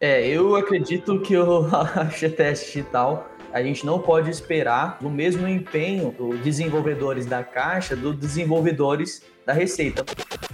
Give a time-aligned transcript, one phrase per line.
[0.00, 1.64] É, eu acredito que o
[2.12, 8.16] FGTS digital a gente não pode esperar o mesmo empenho dos desenvolvedores da Caixa dos
[8.16, 10.04] desenvolvedores da Receita.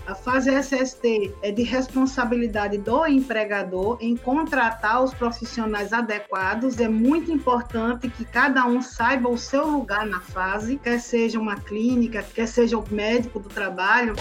[0.06, 6.80] A fase SST é de responsabilidade do empregador em contratar os profissionais adequados.
[6.80, 11.56] É muito importante que cada um saiba o seu lugar na fase, quer seja uma
[11.56, 14.14] clínica, quer seja o médico do trabalho.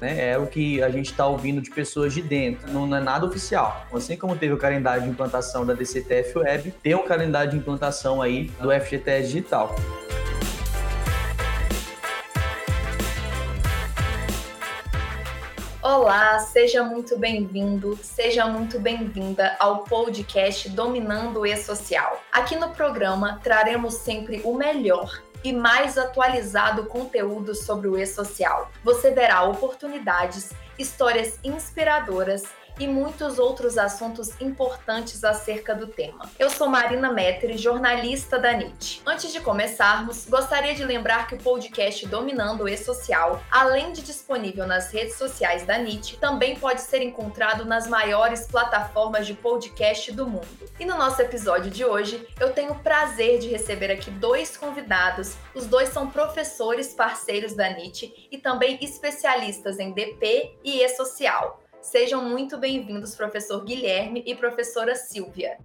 [0.00, 3.26] É, é o que a gente está ouvindo de pessoas de dentro, não é nada
[3.26, 3.86] oficial.
[3.92, 8.20] Assim como teve o calendário de implantação da DCTF Web, tem o calendário de implantação
[8.20, 9.74] aí do FGTS Digital.
[15.82, 22.22] Olá, seja muito bem-vindo, seja muito bem-vinda ao podcast Dominando o E-Social.
[22.32, 28.72] Aqui no programa traremos sempre o melhor e mais atualizado conteúdo sobre o E-Social.
[28.82, 32.44] Você verá oportunidades, histórias inspiradoras
[32.78, 36.30] e muitos outros assuntos importantes acerca do tema.
[36.38, 39.02] Eu sou Marina Metri, jornalista da NIT.
[39.06, 44.66] Antes de começarmos, gostaria de lembrar que o podcast Dominando o E-Social, além de disponível
[44.66, 50.26] nas redes sociais da NIT, também pode ser encontrado nas maiores plataformas de podcast do
[50.26, 50.48] mundo.
[50.78, 55.36] E no nosso episódio de hoje, eu tenho o prazer de receber aqui dois convidados.
[55.54, 61.63] Os dois são professores parceiros da NIT e também especialistas em DP e E-Social.
[61.84, 65.58] Sejam muito bem-vindos, professor Guilherme e professora Silvia.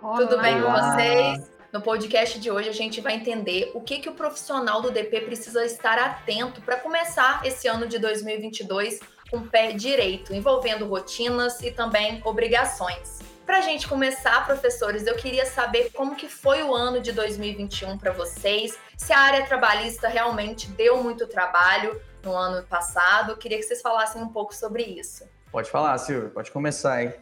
[0.00, 0.18] Olá.
[0.18, 1.50] Tudo bem com vocês?
[1.72, 5.22] No podcast de hoje a gente vai entender o que, que o profissional do DP
[5.22, 11.60] precisa estar atento para começar esse ano de 2022 com o pé direito, envolvendo rotinas
[11.60, 13.18] e também obrigações.
[13.44, 17.98] Para a gente começar, professores, eu queria saber como que foi o ano de 2021
[17.98, 23.32] para vocês, se a área trabalhista realmente deu muito trabalho, no ano passado.
[23.32, 25.24] Eu queria que vocês falassem um pouco sobre isso.
[25.50, 27.14] Pode falar, Silvia, pode começar aí.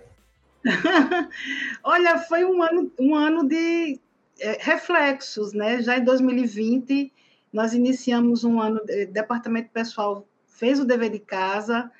[1.82, 4.00] Olha, foi um ano, um ano de
[4.40, 5.82] é, reflexos, né?
[5.82, 7.12] Já em 2020,
[7.52, 11.90] nós iniciamos um ano, o departamento pessoal fez o dever de casa,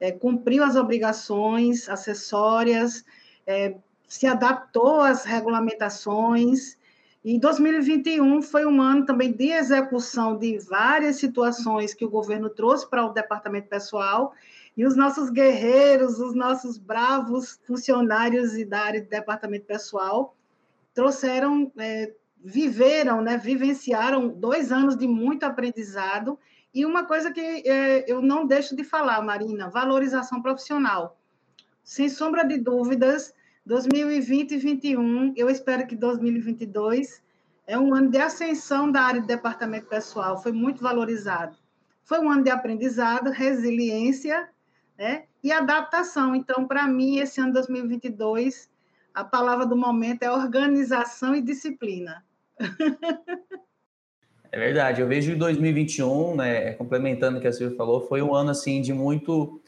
[0.00, 3.04] é, cumpriu as obrigações acessórias,
[3.46, 3.74] é,
[4.06, 6.76] se adaptou às regulamentações,
[7.24, 12.88] e 2021 foi um ano também de execução de várias situações que o governo trouxe
[12.88, 14.32] para o departamento pessoal,
[14.76, 20.34] e os nossos guerreiros, os nossos bravos funcionários da área de departamento pessoal
[20.94, 22.12] trouxeram, é,
[22.42, 26.38] viveram, né, vivenciaram dois anos de muito aprendizado.
[26.74, 31.18] E uma coisa que é, eu não deixo de falar, Marina, valorização profissional.
[31.84, 33.34] Sem sombra de dúvidas,
[33.64, 37.22] 2020 e 2021, eu espero que 2022
[37.66, 41.56] é um ano de ascensão da área de departamento pessoal, foi muito valorizado.
[42.02, 44.48] Foi um ano de aprendizado, resiliência
[44.98, 46.34] né, e adaptação.
[46.34, 48.68] Então, para mim, esse ano 2022,
[49.14, 52.24] a palavra do momento é organização e disciplina.
[54.50, 58.50] É verdade, eu vejo 2021, né, complementando o que a Silvia falou, foi um ano
[58.50, 59.61] assim de muito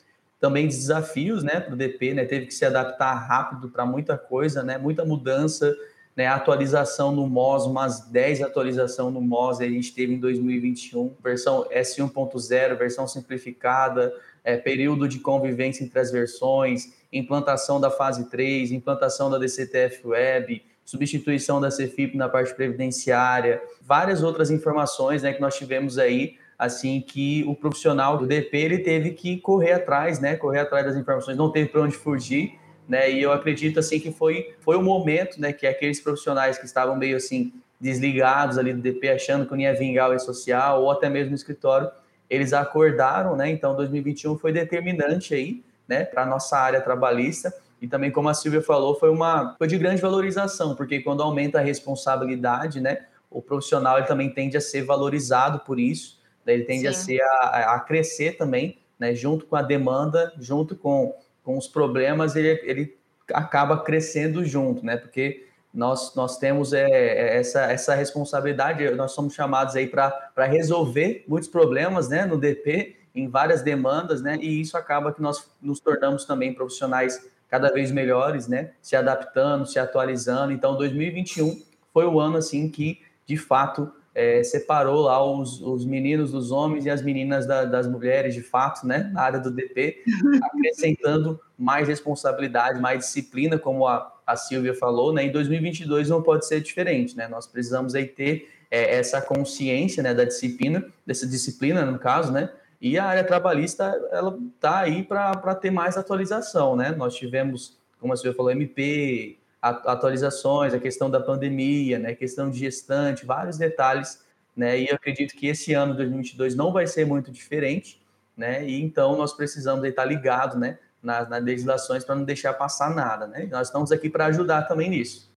[0.44, 4.62] também desafios, né, para o DP, né, teve que se adaptar rápido para muita coisa,
[4.62, 5.74] né, muita mudança,
[6.14, 11.66] né, atualização no MOS, umas 10 atualização no MOS a gente teve em 2021, versão
[11.70, 14.12] S1.0, versão simplificada,
[14.44, 20.62] é, período de convivência entre as versões, implantação da fase 3, implantação da DCTF Web,
[20.84, 27.00] substituição da CFIP na parte previdenciária, várias outras informações né, que nós tivemos aí assim
[27.00, 31.36] que o profissional do DP ele teve que correr atrás, né, correr atrás das informações,
[31.36, 35.40] não teve para onde fugir, né, e eu acredito assim que foi foi o momento,
[35.40, 39.60] né, que aqueles profissionais que estavam meio assim desligados ali do DP, achando que não
[39.60, 41.90] ia vingar o e-social ou até mesmo no escritório,
[42.30, 43.50] eles acordaram, né?
[43.50, 47.52] Então 2021 foi determinante aí, né, para nossa área trabalhista.
[47.82, 51.58] E também, como a Silvia falou, foi uma foi de grande valorização, porque quando aumenta
[51.58, 56.82] a responsabilidade, né, o profissional ele também tende a ser valorizado por isso ele tende
[56.82, 56.86] Sim.
[56.88, 59.14] a ser a, a, crescer também, né?
[59.14, 62.96] Junto com a demanda, junto com, com os problemas, ele, ele
[63.32, 64.96] acaba crescendo junto, né?
[64.96, 71.24] Porque nós, nós temos é, é essa, essa responsabilidade, nós somos chamados aí para resolver
[71.26, 72.24] muitos problemas, né?
[72.24, 74.36] No DP, em várias demandas, né?
[74.40, 78.72] E isso acaba que nós nos tornamos também profissionais cada vez melhores, né?
[78.82, 80.52] Se adaptando, se atualizando.
[80.52, 86.30] Então, 2021 foi o ano assim que, de fato, é, separou lá os, os meninos
[86.30, 90.02] dos homens e as meninas da, das mulheres, de fato, né, na área do DP,
[90.42, 96.46] acrescentando mais responsabilidade, mais disciplina, como a, a Silvia falou, né, em 2022 não pode
[96.46, 101.84] ser diferente, né, nós precisamos aí ter é, essa consciência, né, da disciplina, dessa disciplina,
[101.84, 102.50] no caso, né,
[102.80, 108.12] e a área trabalhista, ela está aí para ter mais atualização, né, nós tivemos como
[108.12, 109.38] a senhora falou, MP,
[109.70, 114.22] atualizações, a questão da pandemia, né, questão de gestante, vários detalhes,
[114.54, 118.00] né, e eu acredito que esse ano 2022 não vai ser muito diferente,
[118.36, 122.94] né, e então nós precisamos estar ligado, né, nas, nas legislações para não deixar passar
[122.94, 125.33] nada, né, nós estamos aqui para ajudar também nisso.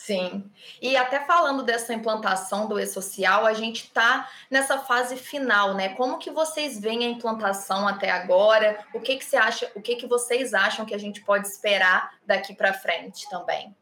[0.00, 0.50] Sim.
[0.80, 5.90] E até falando dessa implantação do e-social, a gente está nessa fase final, né?
[5.90, 8.82] Como que vocês veem a implantação até agora?
[8.94, 12.14] O que que você acha, o que que vocês acham que a gente pode esperar
[12.26, 13.76] daqui para frente também?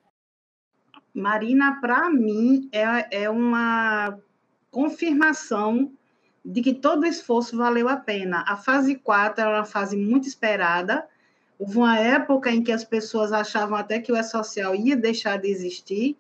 [1.14, 4.18] Marina, para mim é, é uma
[4.72, 5.92] confirmação
[6.44, 8.44] de que todo o esforço valeu a pena.
[8.48, 11.08] A fase 4 era uma fase muito esperada,
[11.58, 15.48] Houve uma época em que as pessoas achavam até que o E-Social ia deixar de
[15.48, 16.16] existir,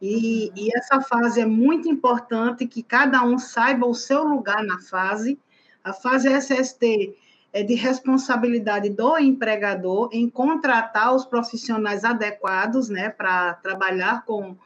[0.00, 4.78] e, e, essa fase é muito importante que cada um saiba o seu lugar na
[4.78, 5.36] fase.
[5.82, 7.16] A fase SST
[7.52, 14.56] é de responsabilidade do empregador em contratar os profissionais adequados né, para trabalhar com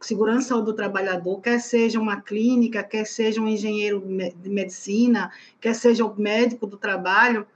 [0.00, 5.30] segurança do trabalhador, quer seja uma clínica, quer seja um engenheiro de medicina,
[5.60, 7.46] quer seja o médico do trabalho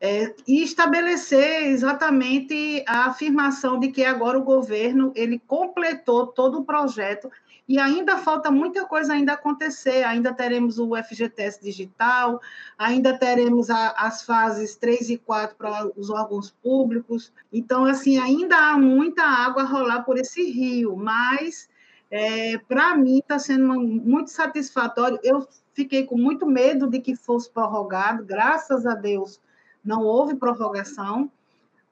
[0.00, 6.64] é, e estabelecer exatamente a afirmação de que agora o governo ele completou todo o
[6.64, 7.30] projeto
[7.68, 12.40] e ainda falta muita coisa ainda acontecer, ainda teremos o FGTS digital,
[12.78, 18.56] ainda teremos a, as fases 3 e 4 para os órgãos públicos, então, assim, ainda
[18.56, 21.68] há muita água a rolar por esse rio, mas,
[22.10, 27.50] é, para mim, está sendo muito satisfatório, eu fiquei com muito medo de que fosse
[27.50, 29.38] prorrogado, graças a Deus,
[29.84, 31.30] não houve prorrogação,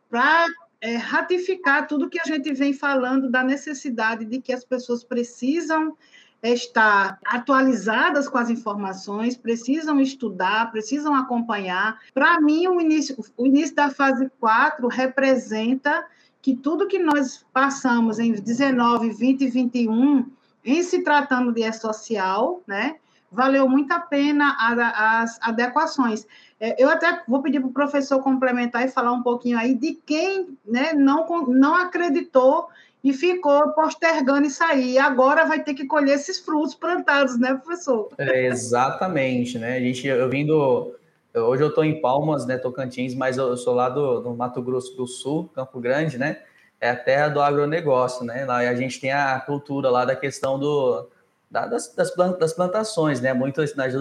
[0.08, 0.46] para
[0.80, 5.96] é, ratificar tudo que a gente vem falando da necessidade de que as pessoas precisam
[6.42, 12.00] estar atualizadas com as informações, precisam estudar, precisam acompanhar.
[12.12, 16.06] Para mim, o início, o início da fase 4 representa
[16.40, 20.30] que tudo que nós passamos em 19, 20 e 21,
[20.64, 22.96] em se tratando de E-Social, né,
[23.36, 26.26] valeu muito a pena as adequações.
[26.58, 29.92] É, eu até vou pedir para o professor complementar e falar um pouquinho aí de
[29.92, 32.68] quem né, não, não acreditou
[33.04, 34.92] e ficou postergando isso aí.
[34.92, 38.08] E agora vai ter que colher esses frutos plantados, né, professor?
[38.16, 39.76] É, exatamente, né?
[39.76, 40.96] A gente, eu vindo.
[41.34, 44.96] Hoje eu estou em Palmas, né, Tocantins, mas eu sou lá do, do Mato Grosso
[44.96, 46.38] do Sul, Campo Grande, né?
[46.80, 48.46] É a terra do agronegócio, né?
[48.46, 51.06] Lá a gente tem a cultura lá da questão do,
[51.50, 53.32] das, das, plantações, né?
[53.32, 53.94] Muito nas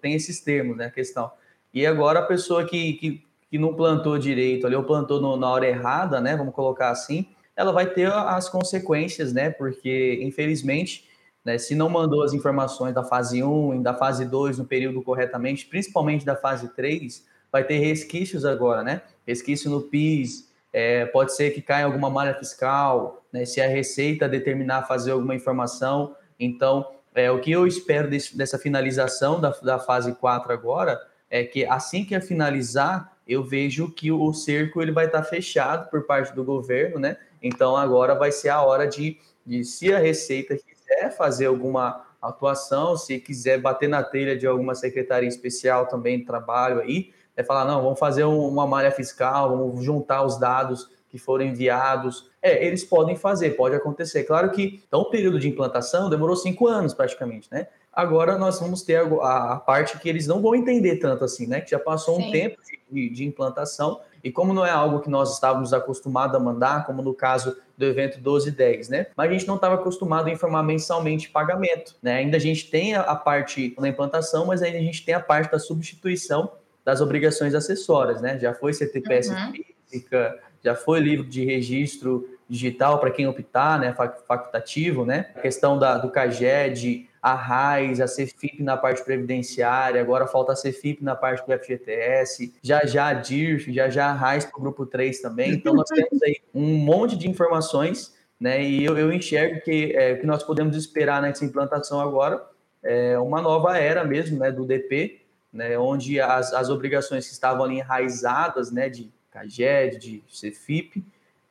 [0.00, 0.86] tem esses termos, né?
[0.86, 1.30] A questão.
[1.74, 5.48] E agora a pessoa que, que, que não plantou direito ali, ou plantou no, na
[5.48, 6.36] hora errada, né?
[6.36, 7.26] Vamos colocar assim,
[7.56, 9.50] ela vai ter as consequências, né?
[9.50, 11.08] Porque, infelizmente,
[11.44, 15.02] né, se não mandou as informações da fase 1 e da fase 2 no período
[15.02, 19.02] corretamente, principalmente da fase 3, vai ter resquícios agora, né?
[19.26, 23.44] Resquício no PIS, é, pode ser que caia alguma malha fiscal, né?
[23.44, 26.16] Se a Receita determinar fazer alguma informação.
[26.44, 31.00] Então, é, o que eu espero desse, dessa finalização da, da fase 4 agora
[31.30, 35.88] é que assim que a finalizar, eu vejo que o cerco ele vai estar fechado
[35.88, 37.16] por parte do governo, né?
[37.40, 42.96] Então agora vai ser a hora de, de se a Receita quiser fazer alguma atuação,
[42.96, 47.64] se quiser bater na telha de alguma secretaria especial também de trabalho aí, é falar,
[47.64, 52.30] não, vamos fazer uma malha fiscal, vamos juntar os dados que foram enviados.
[52.42, 54.24] É, eles podem fazer, pode acontecer.
[54.24, 57.68] Claro que, então, o período de implantação demorou cinco anos praticamente, né?
[57.92, 61.60] Agora nós vamos ter a, a, parte que eles não vão entender tanto assim, né?
[61.60, 62.28] Que já passou Sim.
[62.28, 62.56] um tempo
[62.90, 67.02] de, de, implantação e como não é algo que nós estávamos acostumados a mandar, como
[67.02, 69.06] no caso do evento 1210, né?
[69.14, 72.14] Mas a gente não estava acostumado a informar mensalmente pagamento, né?
[72.14, 75.52] Ainda a gente tem a, parte da implantação, mas ainda a gente tem a parte
[75.52, 76.50] da substituição
[76.82, 78.38] das obrigações acessórias, né?
[78.38, 79.52] Já foi CTPS uhum.
[79.52, 83.94] física, já foi livro de registro digital para quem optar, né?
[84.28, 85.30] Facultativo, né?
[85.34, 90.54] A questão da, do CAGED, a RAIS, a CFIP na parte previdenciária, agora falta a
[90.54, 94.60] CFIP na parte do FGTS, já já a DIRF, já já a RAIS para o
[94.60, 95.52] grupo 3 também.
[95.52, 98.62] Então, nós temos aí um monte de informações, né?
[98.62, 102.44] E eu, eu enxergo que é, que nós podemos esperar nessa implantação agora
[102.82, 104.52] é uma nova era mesmo, né?
[104.52, 105.78] Do DP, né?
[105.78, 108.90] Onde as, as obrigações que estavam ali enraizadas, né?
[108.90, 111.02] De CAGED, de CFIP,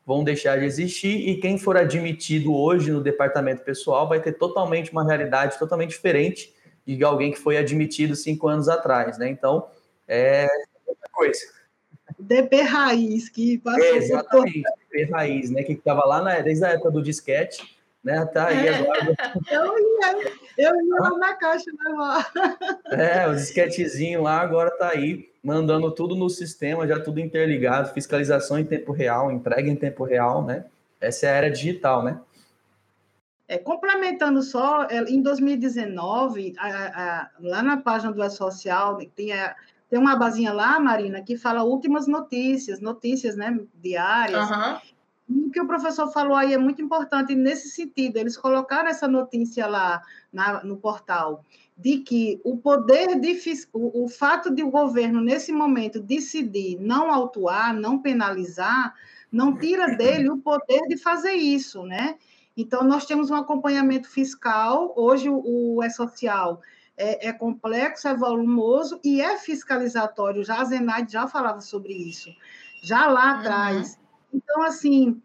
[0.05, 4.91] vão deixar de existir e quem for admitido hoje no departamento pessoal vai ter totalmente
[4.91, 6.53] uma realidade totalmente diferente
[6.85, 9.29] de alguém que foi admitido cinco anos atrás, né?
[9.29, 9.67] Então,
[10.07, 10.47] é
[10.85, 11.39] outra coisa.
[12.19, 14.71] DP Raiz, que passou é, Exatamente, por...
[14.91, 15.63] DP Raiz, né?
[15.63, 18.25] Que estava lá na, desde a época do disquete, né?
[18.25, 18.75] Tá aí é.
[18.75, 19.15] agora.
[19.49, 22.31] Eu ia, eu ia lá na caixa levar.
[22.91, 28.59] É, o disquetezinho lá agora tá aí mandando tudo no sistema, já tudo interligado, fiscalização
[28.59, 30.65] em tempo real, entrega em tempo real, né?
[30.99, 32.19] Essa é a era digital, né?
[33.47, 39.55] É, complementando só, é, em 2019, a, a, lá na página do E-Social, tem, a,
[39.89, 44.49] tem uma basinha lá, Marina, que fala últimas notícias, notícias né, diárias.
[44.49, 45.47] Uhum.
[45.47, 49.67] o que o professor falou aí é muito importante nesse sentido, eles colocaram essa notícia
[49.67, 51.43] lá na, no portal,
[51.81, 53.35] de que o poder de
[53.73, 58.93] o, o fato de o governo, nesse momento, decidir não autuar, não penalizar,
[59.31, 62.17] não tira dele o poder de fazer isso, né?
[62.55, 65.41] Então, nós temos um acompanhamento fiscal, hoje o,
[65.77, 66.61] o E-Social
[66.95, 72.29] é, é, complexo, é volumoso e é fiscalizatório, já a Zenaide já falava sobre isso,
[72.83, 73.39] já lá uhum.
[73.39, 73.99] atrás.
[74.31, 75.19] Então, assim,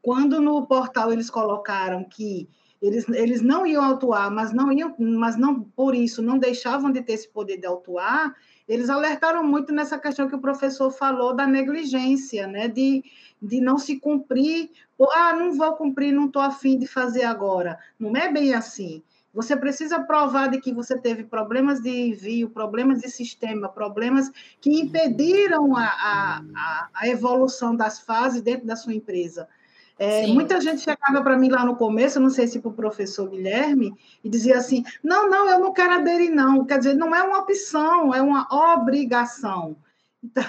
[0.00, 2.48] quando no portal eles colocaram que
[2.84, 7.00] eles, eles não iam autuar, mas não iam, mas não por isso não deixavam de
[7.00, 8.36] ter esse poder de autuar,
[8.68, 12.68] eles alertaram muito nessa questão que o professor falou da negligência, né?
[12.68, 13.02] De,
[13.40, 17.78] de não se cumprir, ou, ah, não vou cumprir, não estou afim de fazer agora.
[17.98, 19.02] Não é bem assim.
[19.32, 24.78] Você precisa provar de que você teve problemas de envio, problemas de sistema, problemas que
[24.78, 29.48] impediram a, a, a evolução das fases dentro da sua empresa.
[29.98, 33.28] É, muita gente chegava para mim lá no começo, não sei se para o professor
[33.28, 36.64] Guilherme, e dizia assim: não, não, eu não quero aderir, não.
[36.64, 39.76] Quer dizer, não é uma opção, é uma obrigação.
[40.22, 40.42] Então...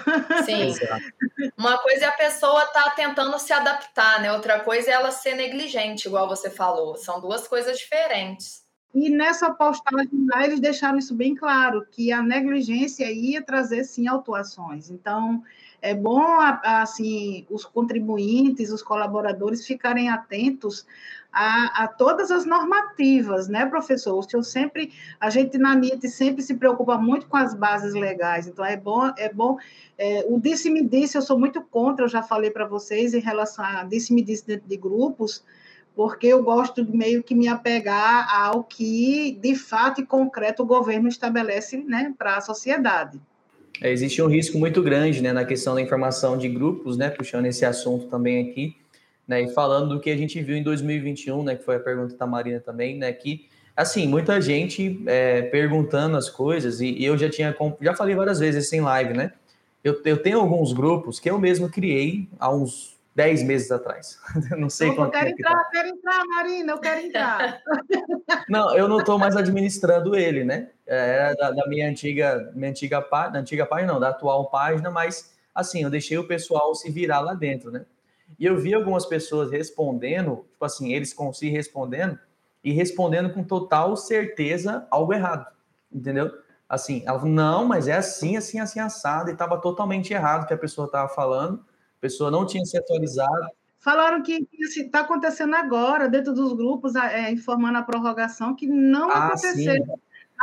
[0.46, 0.74] Sim.
[1.58, 4.32] uma coisa é a pessoa estar tá tentando se adaptar, né?
[4.32, 6.96] Outra coisa é ela ser negligente, igual você falou.
[6.96, 8.66] São duas coisas diferentes.
[8.96, 14.08] E nessa postagem lá, eles deixaram isso bem claro, que a negligência ia trazer, sim,
[14.08, 14.90] autuações.
[14.90, 15.44] Então,
[15.82, 16.24] é bom,
[16.64, 20.86] assim, os contribuintes, os colaboradores ficarem atentos
[21.32, 24.18] a, a, todas as normativas, né, professor?
[24.18, 28.48] O senhor sempre, a gente na NIT sempre se preocupa muito com as bases legais,
[28.48, 29.58] então é bom, é bom,
[29.98, 33.66] é, o disse-me disse, eu sou muito contra, eu já falei para vocês em relação
[33.66, 35.44] a disse-me disse dentro de grupos,
[35.94, 40.66] porque eu gosto de meio que me apegar ao que, de fato e concreto, o
[40.66, 43.20] governo estabelece né, para a sociedade.
[43.82, 47.46] É, existe um risco muito grande né, na questão da informação de grupos, né, puxando
[47.46, 48.76] esse assunto também aqui,
[49.28, 52.16] né, e falando do que a gente viu em 2021, né, que foi a pergunta
[52.16, 57.18] da Marina também, né, que, assim, muita gente é, perguntando as coisas, e, e, eu
[57.18, 59.34] já tinha, já falei várias vezes em live, né,
[59.84, 64.20] eu, eu tenho alguns grupos que eu mesmo criei há uns 10 meses atrás.
[64.58, 65.70] não sei não, quanto eu quero entrar, tá.
[65.72, 67.62] quero entrar, Marina, eu quero entrar.
[68.50, 70.70] não, eu não estou mais administrando ele, né?
[70.86, 75.34] É da, da, minha antiga, minha antiga página, antiga página não, da atual página, mas
[75.54, 77.86] assim, eu deixei o pessoal se virar lá dentro, né?
[78.38, 82.20] E eu vi algumas pessoas respondendo, tipo assim, eles com si respondendo
[82.62, 85.48] e respondendo com total certeza algo errado,
[85.90, 86.32] entendeu?
[86.68, 90.48] Assim, ela falou, não, mas é assim, assim, assim, assado, e estava totalmente errado o
[90.48, 91.64] que a pessoa estava falando
[92.06, 93.48] pessoa não tinha se atualizado.
[93.80, 94.48] Falaram que
[94.78, 99.74] está acontecendo agora, dentro dos grupos, é, informando a prorrogação, que não ah, aconteceu.
[99.74, 99.92] Sim.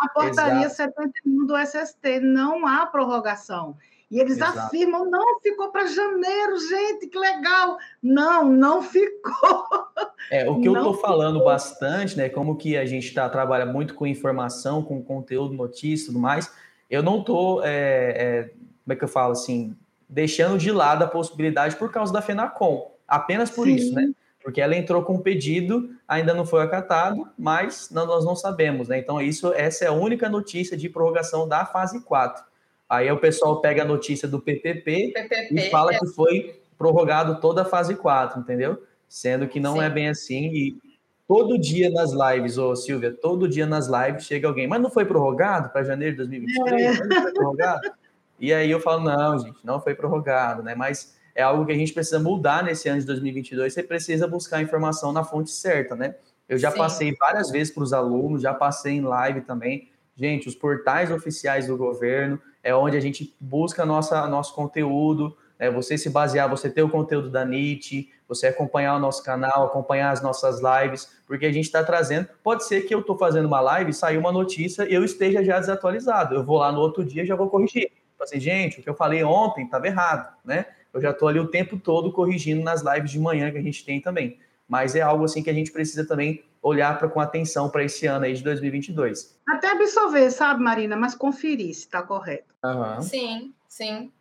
[0.01, 0.95] A portaria Exato.
[0.95, 3.77] 71 do SST, não há prorrogação.
[4.11, 4.59] E eles Exato.
[4.59, 7.79] afirmam, não, ficou para janeiro, gente, que legal.
[8.03, 9.67] Não, não ficou.
[10.31, 12.29] É, o que não eu estou falando bastante, né?
[12.29, 16.53] Como que a gente tá, trabalha muito com informação, com conteúdo, notícia e tudo mais,
[16.89, 18.43] eu não estou, é, é,
[18.85, 19.75] como é que eu falo assim,
[20.13, 22.93] deixando de lado a possibilidade por causa da FENACOM.
[23.09, 23.75] Apenas por Sim.
[23.75, 24.13] isso, né?
[24.45, 28.89] Porque ela entrou com um pedido, ainda não foi acatado, mas não, nós não sabemos,
[28.89, 28.99] né?
[28.99, 32.45] Então, isso, essa é a única notícia de prorrogação da fase 4.
[32.91, 35.99] Aí o pessoal pega a notícia do PPP, PPP e fala é.
[35.99, 38.83] que foi prorrogado toda a fase 4, entendeu?
[39.09, 39.87] Sendo que não é Sim.
[39.87, 40.45] é bem assim.
[40.53, 40.77] E
[41.27, 45.07] todo dia nas lives, ô Silvia, todo dia nas lives chega alguém, mas não foi
[45.07, 47.01] prorrogado para janeiro de 2023?
[47.01, 47.07] É.
[47.07, 48.02] Não foi prorrogado?
[48.43, 50.75] E aí eu falo, não, gente, não foi prorrogado, né?
[50.75, 53.73] Mas é algo que a gente precisa mudar nesse ano de 2022.
[53.73, 56.17] Você precisa buscar a informação na fonte certa, né?
[56.49, 56.79] Eu já Sim.
[56.79, 59.93] passei várias vezes para os alunos, já passei em live também.
[60.17, 65.71] Gente, os portais oficiais do governo é onde a gente busca nossa, nosso conteúdo, é
[65.71, 70.11] você se basear, você ter o conteúdo da NIT, você acompanhar o nosso canal, acompanhar
[70.11, 72.27] as nossas lives, porque a gente está trazendo.
[72.43, 75.61] Pode ser que eu estou fazendo uma live saiu uma notícia e eu esteja já
[75.61, 76.35] desatualizado.
[76.35, 78.02] Eu vou lá no outro dia e já vou corrigir.
[78.23, 80.67] Tipo assim, gente, o que eu falei ontem estava errado, né?
[80.93, 83.85] Eu já estou ali o tempo todo corrigindo nas lives de manhã que a gente
[83.85, 84.39] tem também.
[84.69, 88.07] Mas é algo assim que a gente precisa também olhar pra, com atenção para esse
[88.07, 89.37] ano aí de 2022.
[89.49, 90.97] Até absorver, sabe, Marina?
[90.97, 92.55] Mas conferir se está correto.
[92.65, 93.03] Uhum.
[93.03, 94.13] Sim, sim.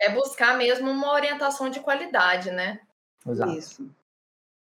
[0.00, 2.80] É buscar mesmo uma orientação de qualidade, né?
[3.26, 3.52] Exato.
[3.52, 3.90] Isso.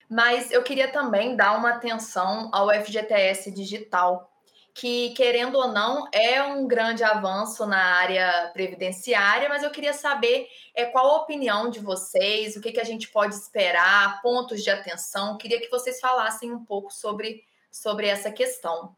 [0.09, 4.30] Mas eu queria também dar uma atenção ao FGTS digital,
[4.75, 10.47] que, querendo ou não, é um grande avanço na área previdenciária, mas eu queria saber
[10.75, 14.71] é, qual a opinião de vocês, o que, que a gente pode esperar, pontos de
[14.71, 15.37] atenção.
[15.39, 18.95] Queria que vocês falassem um pouco sobre, sobre essa questão.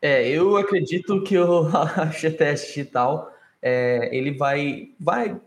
[0.00, 1.70] É, eu acredito que o
[2.12, 3.32] FGTS digital
[3.62, 5.40] é, ele vai, vai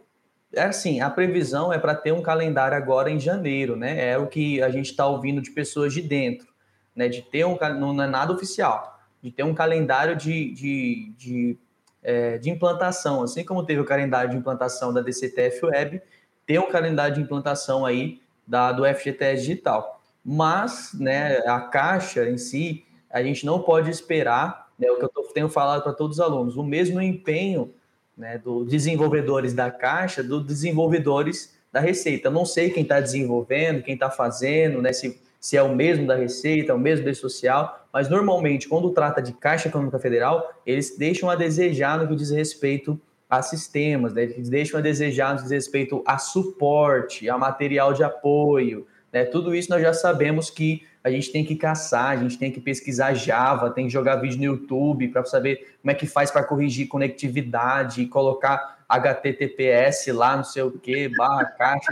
[0.53, 4.11] é assim, a previsão é para ter um calendário agora em janeiro, né?
[4.11, 6.47] É o que a gente está ouvindo de pessoas de dentro,
[6.95, 7.09] né?
[7.09, 8.94] De ter um não é nada oficial,
[9.25, 11.57] de ter um calendário de, de, de,
[12.03, 15.99] é, de implantação, assim como teve o calendário de implantação da DCTF Web,
[16.45, 19.99] ter um calendário de implantação aí da, do FGTS digital.
[20.23, 25.09] Mas, né, a Caixa em si, a gente não pode esperar, né, o que eu
[25.09, 27.73] tô, tenho falado para todos os alunos, o mesmo empenho
[28.15, 32.27] né, dos desenvolvedores da Caixa, dos desenvolvedores da Receita.
[32.27, 36.07] Eu não sei quem está desenvolvendo, quem está fazendo, né, se, se é o mesmo
[36.07, 40.51] da Receita, é o mesmo da Social, mas normalmente, quando trata de Caixa Econômica Federal,
[40.65, 42.99] eles deixam a desejar no que diz respeito
[43.29, 47.93] a sistemas, né, eles deixam a desejar no que diz respeito a suporte, a material
[47.93, 52.17] de apoio, né, tudo isso nós já sabemos que a gente tem que caçar, a
[52.17, 55.93] gente tem que pesquisar Java, tem que jogar vídeo no YouTube para saber como é
[55.93, 61.91] que faz para corrigir conectividade, colocar HTTPS lá, não sei o que, barra caixa,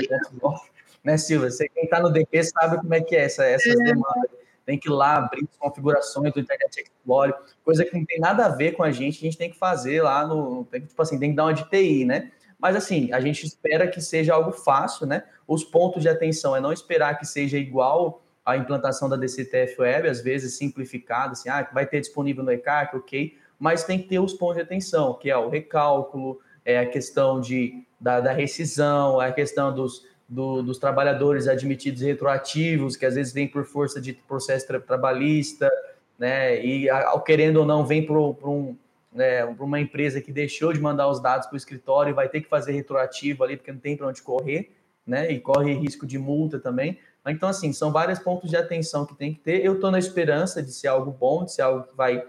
[1.04, 1.52] né, Silvia?
[1.52, 3.84] Você quem está no DP sabe como é que é essa, essas é.
[3.84, 4.30] demandas.
[4.66, 8.46] Tem que ir lá abrir as configurações do Internet Explorer, coisa que não tem nada
[8.46, 10.66] a ver com a gente, a gente tem que fazer lá no.
[10.72, 12.32] Tipo assim, tem que dar uma de TI, né?
[12.58, 15.24] Mas assim, a gente espera que seja algo fácil, né?
[15.46, 20.08] Os pontos de atenção é não esperar que seja igual a implantação da DCTF Web,
[20.08, 24.20] às vezes simplificada, assim, ah, vai ter disponível no ECAC, ok, mas tem que ter
[24.20, 29.22] os pontos de atenção, que é o recálculo, é a questão de, da, da rescisão,
[29.22, 34.02] é a questão dos, do, dos trabalhadores admitidos retroativos, que às vezes vem por força
[34.02, 35.72] de processo tra trabalhista,
[36.18, 38.76] né, e a, querendo ou não, vem para um,
[39.12, 42.42] né, uma empresa que deixou de mandar os dados para o escritório e vai ter
[42.42, 44.76] que fazer retroativo ali, porque não tem para onde correr,
[45.06, 46.98] né, e corre risco de multa também.
[47.28, 49.64] Então, assim, são vários pontos de atenção que tem que ter.
[49.64, 52.26] Eu estou na esperança de ser algo bom, de ser algo que vai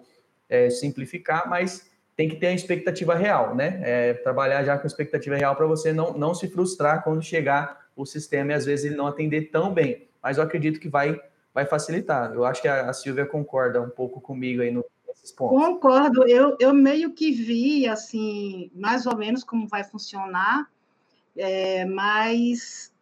[0.49, 3.81] é, simplificar, mas tem que ter a expectativa real, né?
[3.83, 8.05] É, trabalhar já com expectativa real para você não, não se frustrar quando chegar o
[8.05, 10.09] sistema e às vezes ele não atender tão bem.
[10.23, 11.21] Mas eu acredito que vai,
[11.53, 12.33] vai facilitar.
[12.33, 15.59] Eu acho que a, Silvia concorda um pouco comigo aí no, nesses pontos.
[15.59, 16.27] Concordo.
[16.27, 20.69] Eu, eu meio que vi, assim, mais ou menos como vai funcionar,
[21.37, 22.93] é, mas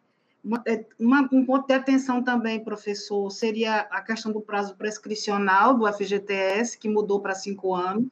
[0.43, 0.85] uma, é,
[1.31, 6.89] um ponto de atenção também, professor, seria a questão do prazo prescricional do FGTS, que
[6.89, 8.07] mudou para cinco anos.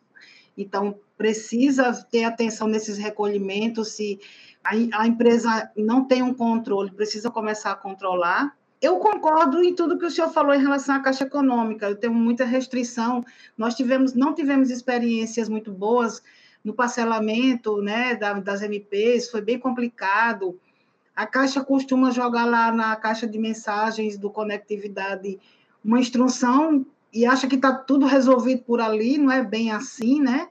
[0.57, 3.89] Então, precisa ter atenção nesses recolhimentos.
[3.89, 4.19] Se
[4.63, 8.55] a, a empresa não tem um controle, precisa começar a controlar.
[8.81, 11.87] Eu concordo em tudo que o senhor falou em relação à Caixa Econômica.
[11.87, 13.23] Eu tenho muita restrição.
[13.55, 16.23] Nós tivemos, não tivemos experiências muito boas
[16.63, 20.59] no parcelamento né, das MPs, foi bem complicado
[21.15, 25.39] a Caixa costuma jogar lá na caixa de mensagens do Conectividade
[25.83, 30.47] uma instrução e acha que está tudo resolvido por ali, não é bem assim, né?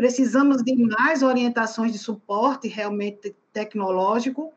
[0.00, 4.50] Precisamos de mais orientações de suporte realmente tecnológico.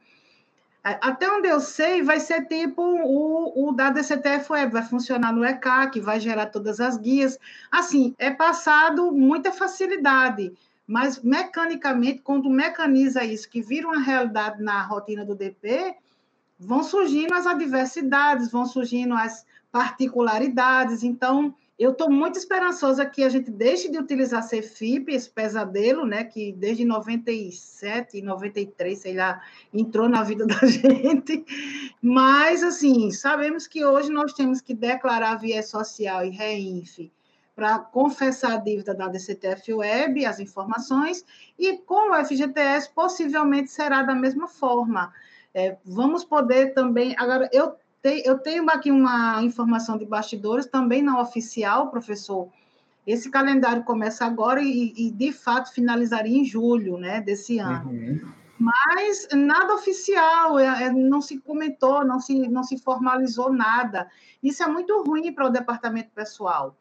[0.81, 5.43] Até onde eu sei, vai ser tipo o, o da DCTF Web, vai funcionar no
[5.43, 7.37] ECAC, vai gerar todas as guias.
[7.69, 10.53] Assim, é passado muita facilidade
[10.87, 15.95] mas mecanicamente, quando mecaniza isso, que vira uma realidade na rotina do DP,
[16.57, 21.03] vão surgindo as adversidades, vão surgindo as particularidades.
[21.03, 26.23] Então, eu estou muito esperançosa que a gente deixe de utilizar CFIP, esse pesadelo, né,
[26.23, 29.41] que desde 97, 93, sei lá,
[29.73, 31.45] entrou na vida da gente.
[32.01, 37.11] Mas, assim, sabemos que hoje nós temos que declarar viés social e REINF
[37.53, 41.25] para confessar a dívida da DCTF Web, as informações,
[41.59, 45.13] e com o FGTS possivelmente será da mesma forma.
[45.53, 47.13] É, vamos poder também.
[47.17, 52.49] Agora, eu, eu tenho aqui uma informação de bastidores, também não oficial, professor.
[53.05, 57.89] Esse calendário começa agora e, e de fato, finalizaria em julho né, desse ano.
[57.89, 58.21] Uhum.
[58.59, 64.09] Mas nada oficial, é, é, não se comentou, não se, não se formalizou nada.
[64.41, 66.77] Isso é muito ruim para o departamento pessoal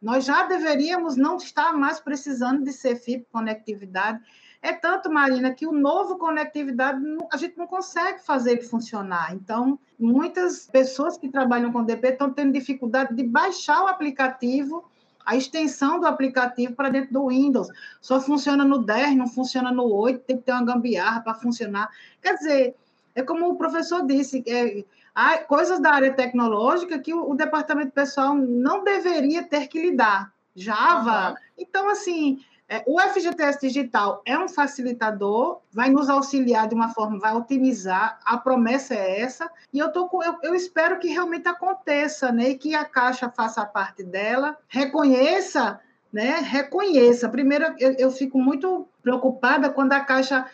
[0.00, 4.20] nós já deveríamos não estar mais precisando de CFIP conectividade.
[4.62, 7.00] É tanto, Marina, que o novo conectividade
[7.32, 9.34] a gente não consegue fazer ele funcionar.
[9.34, 14.84] Então, muitas pessoas que trabalham com DP estão tendo dificuldade de baixar o aplicativo,
[15.24, 17.68] a extensão do aplicativo para dentro do Windows.
[18.02, 21.88] Só funciona no 10, não funciona no 8, tem que ter uma gambiarra para funcionar.
[22.20, 22.76] Quer dizer,
[23.14, 27.92] é como o professor disse, é, há coisas da área tecnológica que o, o departamento
[27.92, 31.30] pessoal não deveria ter que lidar, Java.
[31.30, 31.36] Uhum.
[31.58, 37.18] Então, assim, é, o FGTS Digital é um facilitador, vai nos auxiliar de uma forma,
[37.18, 41.48] vai otimizar, a promessa é essa, e eu, tô com, eu, eu espero que realmente
[41.48, 42.50] aconteça, né?
[42.50, 45.80] E que a Caixa faça parte dela, reconheça
[46.12, 47.28] né, reconheça.
[47.28, 50.44] Primeiro, eu, eu, fico muito preocupada quando a Caixa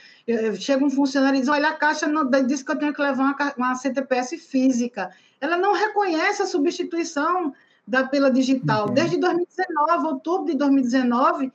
[0.58, 3.22] chega um funcionário e diz: Olha, a Caixa não, disse que eu tenho que levar
[3.22, 5.10] uma, uma CTPS física.
[5.40, 7.54] Ela não reconhece a substituição
[7.86, 8.88] da pela digital.
[8.88, 8.94] Uhum.
[8.94, 11.50] Desde 2019, outubro de 2019,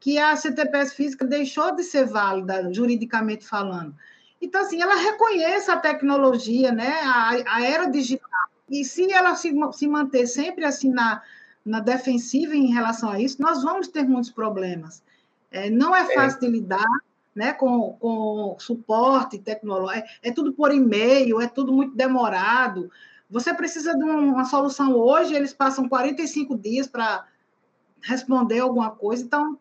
[0.00, 3.94] que a CTPS física deixou de ser válida, juridicamente falando.
[4.40, 8.28] Então, assim, ela reconhece a tecnologia, né, a, a era digital.
[8.68, 11.22] E se ela se, se manter sempre assim na,
[11.64, 15.02] na defensiva em relação a isso, nós vamos ter muitos problemas.
[15.50, 16.14] É, não é, é.
[16.14, 16.40] fácil é.
[16.40, 16.88] de lidar
[17.34, 22.90] né, com, com suporte tecnológico, é, é tudo por e-mail, é tudo muito demorado.
[23.28, 27.26] Você precisa de uma solução hoje, eles passam 45 dias para
[28.02, 29.24] responder alguma coisa.
[29.24, 29.58] Então,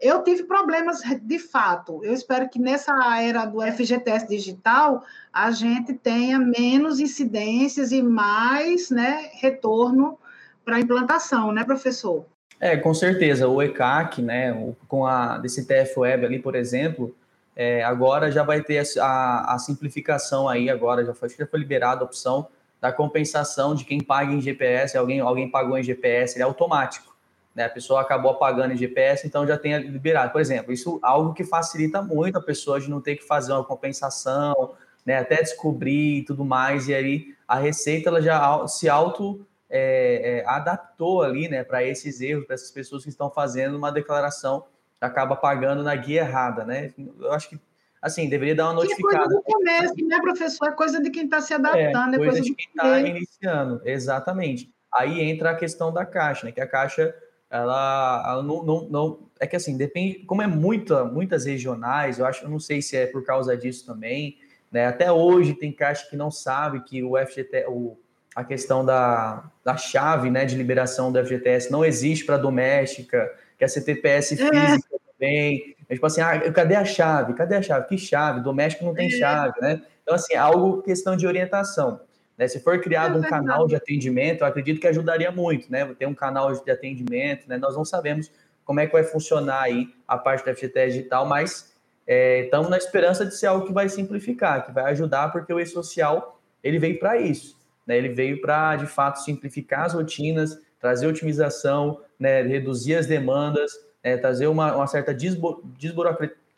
[0.00, 2.00] eu tive problemas de fato.
[2.04, 8.90] Eu espero que nessa era do FGTS digital a gente tenha menos incidências e mais
[8.90, 10.18] né, retorno
[10.64, 12.26] para a implantação, né, professor?
[12.60, 13.48] É, com certeza.
[13.48, 17.14] O ECAC, né, com a desse TF Web ali, por exemplo,
[17.54, 22.02] é, agora já vai ter a, a, simplificação aí, agora já foi, já foi liberada
[22.02, 22.48] a opção
[22.80, 27.15] da compensação de quem paga em GPS, alguém, alguém pagou em GPS, ele é automático
[27.56, 27.64] né?
[27.64, 30.30] A pessoa acabou pagando em GPS, então já tem liberado.
[30.30, 33.52] Por exemplo, isso é algo que facilita muito a pessoa de não ter que fazer
[33.52, 34.74] uma compensação,
[35.06, 35.16] né?
[35.16, 36.86] Até descobrir e tudo mais.
[36.86, 41.64] E aí a Receita ela já se auto é, é, adaptou ali, né?
[41.64, 44.66] Para esses erros, para essas pessoas que estão fazendo uma declaração
[45.00, 46.92] acaba pagando na guia errada, né?
[46.98, 47.60] Eu acho que
[48.02, 49.34] assim, deveria dar uma notificada.
[49.34, 50.68] É coisa do né, professor?
[50.68, 53.80] É coisa de quem está se adaptando, é, coisa, é coisa de quem está iniciando,
[53.84, 54.70] exatamente.
[54.92, 56.52] Aí entra a questão da caixa, né?
[56.52, 57.14] Que a caixa
[57.50, 62.26] ela, ela não, não, não, é que assim depende como é muita muitas regionais eu
[62.26, 64.38] acho eu não sei se é por causa disso também
[64.70, 67.96] né até hoje tem caixa que não sabe que o FGT o,
[68.34, 73.64] a questão da, da chave né de liberação do FGTS não existe para doméstica que
[73.64, 74.36] a CTPS é.
[74.36, 75.12] física é.
[75.12, 78.94] também é tipo assim ah, cadê a chave cadê a chave que chave doméstico não
[78.94, 79.18] tem é.
[79.18, 82.00] chave né então assim é algo questão de orientação
[82.36, 82.46] né?
[82.48, 85.86] Se for criado é um canal de atendimento, eu acredito que ajudaria muito, né?
[85.98, 87.56] Ter um canal de atendimento, né?
[87.56, 88.30] Nós não sabemos
[88.64, 91.74] como é que vai funcionar aí a parte da FGTS digital, mas
[92.06, 95.60] é, estamos na esperança de ser algo que vai simplificar, que vai ajudar, porque o
[95.60, 97.96] e-social ele veio para isso, né?
[97.96, 102.42] Ele veio para de fato simplificar as rotinas, trazer otimização, né?
[102.42, 103.72] Reduzir as demandas,
[104.04, 104.16] né?
[104.16, 105.16] trazer uma, uma certa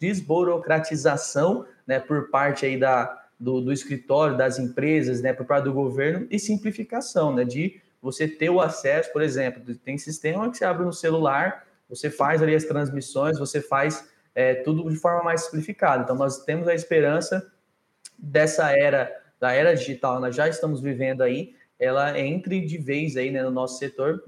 [0.00, 2.00] desburocratização, né?
[2.00, 6.38] Por parte aí da do, do escritório, das empresas, né, por parte do governo, e
[6.38, 10.92] simplificação, né, de você ter o acesso, por exemplo, tem sistema que você abre no
[10.92, 16.04] celular, você faz ali as transmissões, você faz é, tudo de forma mais simplificada.
[16.04, 17.50] Então, nós temos a esperança
[18.18, 23.30] dessa era, da era digital, nós já estamos vivendo aí, ela entre de vez aí
[23.30, 24.24] né, no nosso setor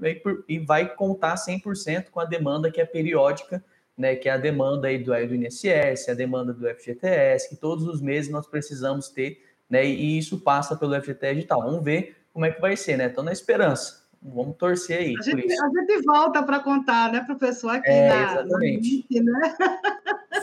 [0.47, 3.61] e vai contar 100% com a demanda que é periódica
[3.97, 7.85] né, que é a demanda aí do, do INSS, a demanda do FGTS, que todos
[7.85, 11.61] os meses nós precisamos ter, né, e isso passa pelo FGTS digital.
[11.61, 13.07] Vamos ver como é que vai ser, né?
[13.07, 14.01] Estou na esperança.
[14.21, 15.15] Vamos torcer aí.
[15.19, 17.71] A gente, a gente volta para contar, né, professor?
[17.71, 19.05] Aqui é, na, exatamente.
[19.11, 19.55] Na né?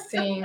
[0.09, 0.43] Sim.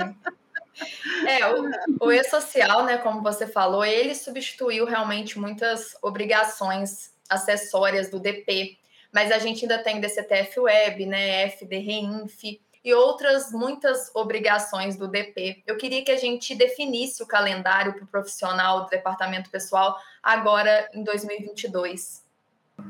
[1.26, 8.20] É, o, o e-social, né, como você falou, ele substituiu realmente muitas obrigações acessórias do
[8.20, 8.78] DP,
[9.12, 12.42] mas a gente ainda tem DCTF Web, né, FD Reinf,
[12.84, 15.62] e outras muitas obrigações do DP.
[15.66, 20.88] Eu queria que a gente definisse o calendário para o profissional do departamento pessoal agora
[20.92, 22.22] em 2022.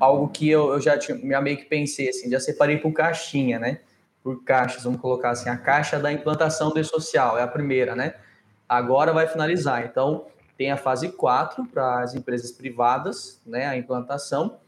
[0.01, 3.81] Algo que eu, eu já, tinha, meio que pensei, assim, já separei por caixinha, né?
[4.23, 8.15] Por caixas, vamos colocar assim, a caixa da implantação do social, é a primeira, né?
[8.69, 9.85] Agora vai finalizar.
[9.85, 10.27] Então,
[10.57, 13.67] tem a fase 4 para as empresas privadas, né?
[13.67, 14.59] A implantação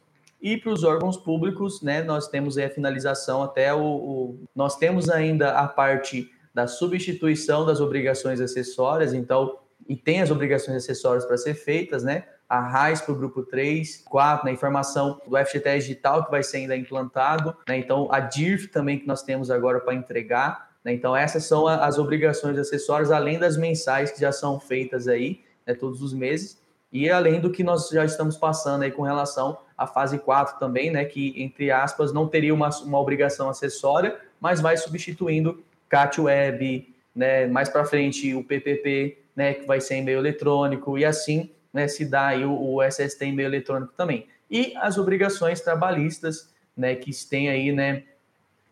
[0.47, 5.11] e para os órgãos públicos, né, nós temos a finalização até o, o, Nós temos
[5.11, 11.37] ainda a parte da substituição das obrigações acessórias, então, e tem as obrigações acessórias para
[11.37, 12.27] ser feitas, né?
[12.49, 16.45] A RAIS para o grupo 3, 4, na né, informação do FGTS digital que vai
[16.45, 17.77] ser ainda implantado, né?
[17.77, 20.93] Então, a DIRF também que nós temos agora para entregar, né?
[20.93, 25.75] Então, essas são as obrigações acessórias, além das mensais que já são feitas aí, né,
[25.75, 29.87] todos os meses, e além do que nós já estamos passando aí com relação à
[29.87, 34.77] fase 4 também, né, que, entre aspas, não teria uma, uma obrigação acessória, mas vai
[34.77, 40.99] substituindo CAT Web, né, mais para frente o PPP, né, que vai ser e-mail eletrônico,
[40.99, 44.27] e assim né, se dá aí o, o SST e-mail eletrônico também.
[44.51, 48.05] E as obrigações trabalhistas, né, que tem aí, né,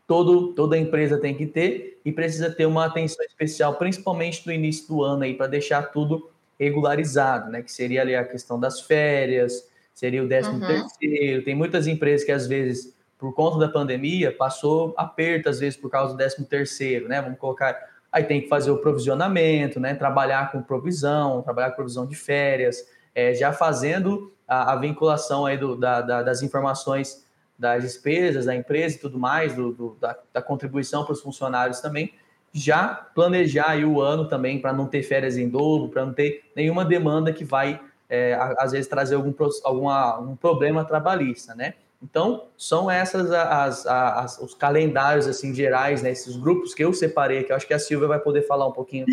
[0.07, 4.87] todo, toda empresa tem que ter e precisa ter uma atenção especial, principalmente no início
[4.88, 7.62] do ano aí, para deixar tudo regularizado, né?
[7.62, 10.66] Que seria ali a questão das férias, seria o décimo uhum.
[10.66, 11.44] terceiro.
[11.44, 15.90] Tem muitas empresas que às vezes, por conta da pandemia, passou aperto, às vezes, por
[15.90, 17.20] causa do décimo terceiro, né?
[17.20, 17.76] Vamos colocar.
[18.10, 19.94] Aí tem que fazer o provisionamento, né?
[19.94, 25.56] Trabalhar com provisão, trabalhar com provisão de férias, é, já fazendo a, a vinculação aí
[25.56, 27.24] do, da, da, das informações
[27.58, 31.80] das despesas da empresa e tudo mais, do, do da, da, contribuição para os funcionários
[31.80, 32.12] também,
[32.54, 36.84] já planejar o ano também para não ter férias em dobro, para não ter nenhuma
[36.84, 41.74] demanda que vai, é, às vezes, trazer algum, alguma, um problema trabalhista, né?
[42.00, 46.10] Então, são essas as, as, os calendários assim gerais, né?
[46.10, 48.72] Esses grupos que eu separei, que eu acho que a Silvia vai poder falar um
[48.72, 49.06] pouquinho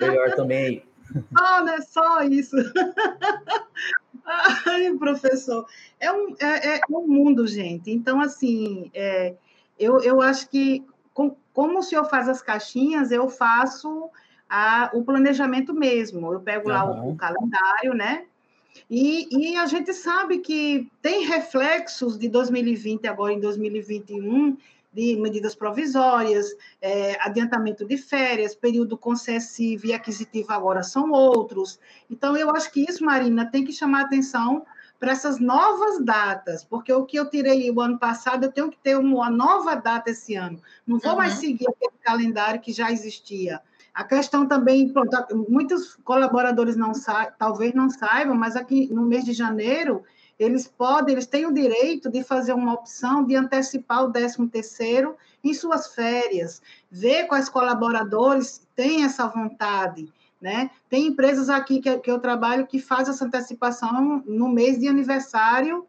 [0.00, 0.82] melhor também.
[1.38, 2.56] Ah, não é só isso.
[4.26, 5.64] Ai, professor,
[6.00, 7.92] é um, é, é um mundo, gente.
[7.92, 9.34] Então, assim, é,
[9.78, 14.10] eu, eu acho que, com, como o senhor faz as caixinhas, eu faço
[14.46, 16.30] a, o planejamento mesmo.
[16.30, 18.26] Eu pego lá o, o, calendário, né?
[18.90, 24.54] E, e a gente sabe que tem reflexos de 2020 agora em 2021
[24.92, 31.80] de medidas provisórias, é, adiantamento de férias, período concessivo e aquisitivo agora são outros.
[32.10, 34.62] Então, eu acho que isso, Marina, tem que chamar atenção
[34.98, 38.78] para essas novas datas, porque o que eu tirei o ano passado, eu tenho que
[38.78, 40.60] ter uma nova data esse ano.
[40.86, 41.18] Não vou uhum.
[41.18, 43.60] mais seguir aquele calendário que já existia.
[43.94, 46.92] A questão também, pronto, muitos colaboradores não
[47.38, 50.04] talvez não saibam, mas aqui no mês de janeiro
[50.38, 55.16] eles podem, eles têm o direito de fazer uma opção de antecipar o 13 terceiro
[55.42, 60.70] em suas férias, ver quais colaboradores têm essa vontade, né?
[60.88, 65.86] Tem empresas aqui que, que eu trabalho que faz essa antecipação no mês de aniversário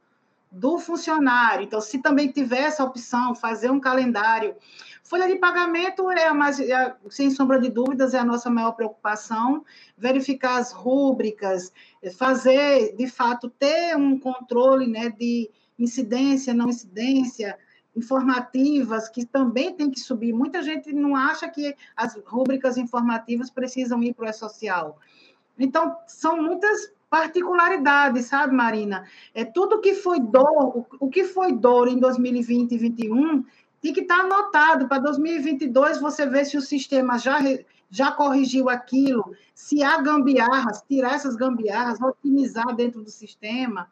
[0.52, 1.66] do funcionário.
[1.66, 4.56] Então, se também tiver essa opção, fazer um calendário.
[5.04, 9.64] Folha de pagamento é mais, é, sem sombra de dúvidas, é a nossa maior preocupação.
[9.98, 11.72] Verificar as rúbricas,
[12.18, 17.58] fazer, de fato, ter um controle né, de incidência, não incidência,
[17.98, 20.32] informativas, que também tem que subir.
[20.32, 25.00] Muita gente não acha que as rúbricas informativas precisam ir para o E-Social.
[25.58, 29.06] Então, são muitas particularidades, sabe, Marina?
[29.34, 33.46] É tudo que foi dor, o que foi dor em 2020 e 2021
[33.82, 37.40] tem que estar anotado para 2022 você ver se o sistema já
[37.90, 43.90] já corrigiu aquilo, se há gambiarras, tirar essas gambiarras, otimizar dentro do sistema.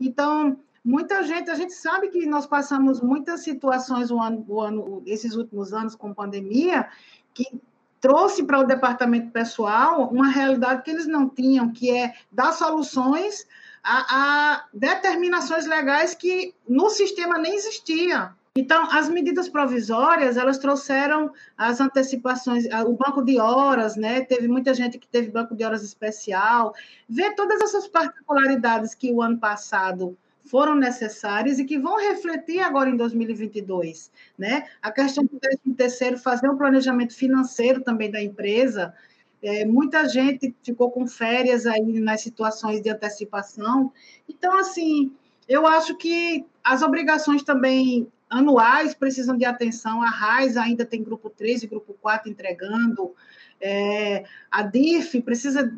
[0.00, 5.02] Então, muita gente, a gente sabe que nós passamos muitas situações o ano, o ano,
[5.06, 6.88] esses últimos anos com pandemia,
[7.34, 7.60] que
[8.00, 13.46] trouxe para o departamento pessoal uma realidade que eles não tinham, que é dar soluções
[13.82, 18.30] a, a determinações legais que no sistema nem existiam.
[18.56, 24.22] Então, as medidas provisórias, elas trouxeram as antecipações, o banco de horas, né?
[24.22, 26.74] Teve muita gente que teve banco de horas especial.
[27.08, 30.18] Ver todas essas particularidades que o ano passado
[30.50, 34.66] foram necessárias e que vão refletir agora em 2022, né?
[34.82, 38.92] A questão do terceiro, fazer um planejamento financeiro também da empresa.
[39.40, 43.92] É, muita gente ficou com férias aí nas situações de antecipação.
[44.28, 45.12] Então, assim,
[45.48, 50.02] eu acho que as obrigações também anuais precisam de atenção.
[50.02, 53.14] A RAIS ainda tem grupo 3 e grupo 4 entregando.
[53.60, 55.72] É, a DIF precisa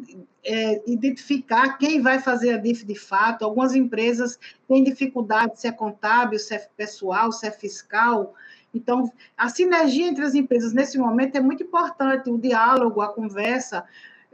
[0.44, 3.44] é, identificar quem vai fazer a DIF de fato.
[3.44, 8.34] Algumas empresas têm dificuldade se é contábil, se é pessoal, se é fiscal.
[8.74, 13.84] Então, a sinergia entre as empresas nesse momento é muito importante, o diálogo, a conversa.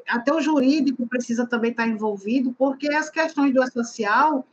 [0.07, 4.47] Até o jurídico precisa também estar envolvido, porque as questões do social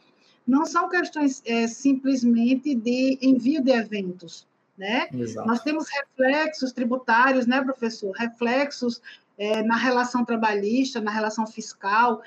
[0.47, 5.07] não são questões é, simplesmente de envio de eventos né?
[5.13, 5.47] Exato.
[5.47, 8.11] Nós temos reflexos tributários, né, professor?
[8.11, 9.01] Reflexos
[9.37, 12.21] é, na relação trabalhista, na relação fiscal.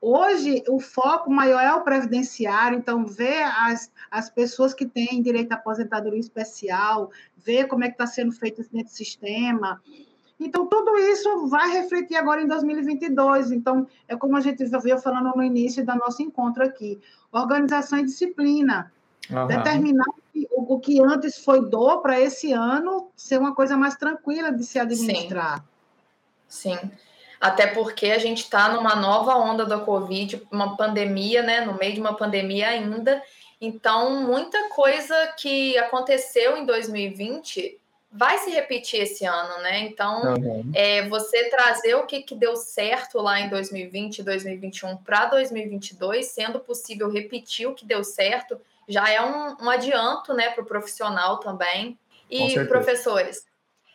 [0.00, 5.52] Hoje, o foco maior é o previdenciário, então, ver as, as pessoas que têm direito
[5.52, 9.80] à aposentadoria especial, ver como é que está sendo feito esse sistema.
[10.38, 13.52] Então, tudo isso vai refletir agora em 2022.
[13.52, 16.98] Então, é como a gente veio falando no início do nosso encontro aqui:
[17.30, 18.90] organização e disciplina.
[19.30, 19.46] Uhum.
[19.46, 24.52] Determinar o, o, que antes foi dor para esse ano ser uma coisa mais tranquila
[24.52, 25.64] de se administrar.
[26.48, 26.76] Sim.
[26.76, 26.90] Sim.
[27.40, 31.62] Até porque a gente está numa nova onda da Covid, uma pandemia, né?
[31.62, 33.22] No meio de uma pandemia ainda.
[33.60, 37.78] Então, muita coisa que aconteceu em 2020
[38.12, 39.80] vai se repetir esse ano, né?
[39.80, 40.70] Então, uhum.
[40.74, 46.58] é, você trazer o que, que deu certo lá em 2020, 2021 para 2022, sendo
[46.58, 48.60] possível repetir o que deu certo,
[48.90, 51.98] já é um, um adianto né, para o profissional também.
[52.28, 53.44] E professores,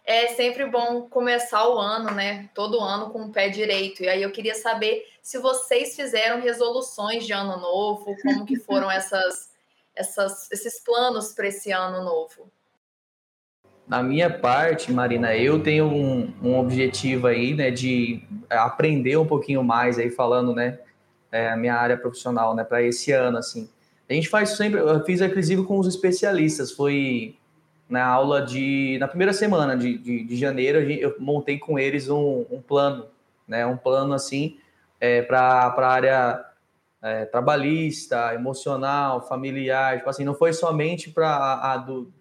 [0.06, 2.50] é sempre bom começar o ano, né?
[2.54, 4.04] Todo ano com o pé direito.
[4.04, 8.90] E aí eu queria saber se vocês fizeram resoluções de ano novo, como que foram
[8.92, 9.50] essas,
[9.96, 12.52] essas, esses planos para esse ano novo.
[13.88, 19.64] Na minha parte, Marina, eu tenho um, um objetivo aí, né, de aprender um pouquinho
[19.64, 20.80] mais aí falando, né,
[21.32, 23.70] é, a minha área profissional, né, para esse ano, assim.
[24.10, 27.36] A gente faz sempre, eu fiz inclusive com os especialistas, foi
[27.90, 32.46] na aula de, na primeira semana de, de, de janeiro, eu montei com eles um,
[32.50, 33.08] um plano,
[33.48, 34.58] né, um plano assim,
[35.00, 36.46] é, para a área
[37.02, 42.12] é, trabalhista, emocional, familiar, tipo assim, não foi somente para a, a do,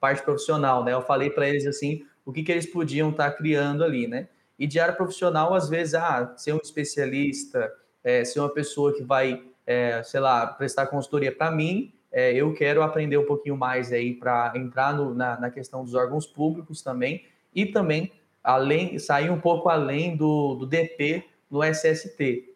[0.00, 0.94] parte profissional, né?
[0.94, 4.28] Eu falei para eles assim, o que, que eles podiam estar tá criando ali, né?
[4.58, 7.70] E de área profissional, às vezes, ah, ser um especialista,
[8.02, 12.52] é, ser uma pessoa que vai, é, sei lá, prestar consultoria para mim, é, eu
[12.52, 16.82] quero aprender um pouquinho mais aí para entrar no, na, na, questão dos órgãos públicos
[16.82, 18.10] também e também
[18.42, 22.52] além sair um pouco além do, do DP no SST,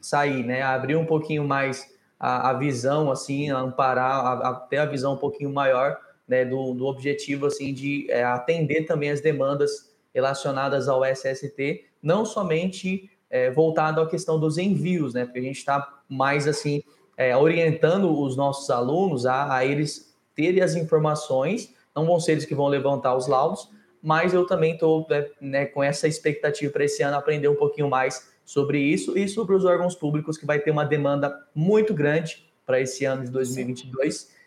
[0.00, 4.86] sair, né, abrir um pouquinho mais a, a visão, assim, amparar, a, a, ter a
[4.86, 5.98] visão um pouquinho maior
[6.28, 12.24] né, do, do objetivo assim de é, atender também as demandas relacionadas ao SST, não
[12.24, 16.82] somente é, voltado à questão dos envios, né, porque a gente está mais assim
[17.16, 22.44] é, orientando os nossos alunos a, a, eles terem as informações, não vão ser eles
[22.44, 23.70] que vão levantar os laudos,
[24.02, 27.88] mas eu também estou né, né, com essa expectativa para esse ano aprender um pouquinho
[27.88, 32.46] mais sobre isso e sobre os órgãos públicos, que vai ter uma demanda muito grande
[32.66, 34.14] para esse ano de 2022.
[34.14, 34.42] Sim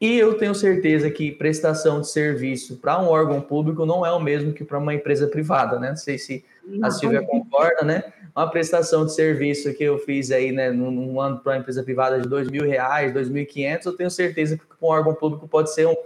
[0.00, 4.20] e eu tenho certeza que prestação de serviço para um órgão público não é o
[4.20, 5.88] mesmo que para uma empresa privada, né?
[5.88, 6.44] Não sei se
[6.80, 8.04] a Silvia concorda, né?
[8.38, 12.20] Uma prestação de serviço que eu fiz aí, né, num ano para uma empresa privada
[12.20, 15.12] de dois mil reais, dois mil e quinhentos, eu tenho certeza que para um órgão
[15.12, 15.96] público pode ser um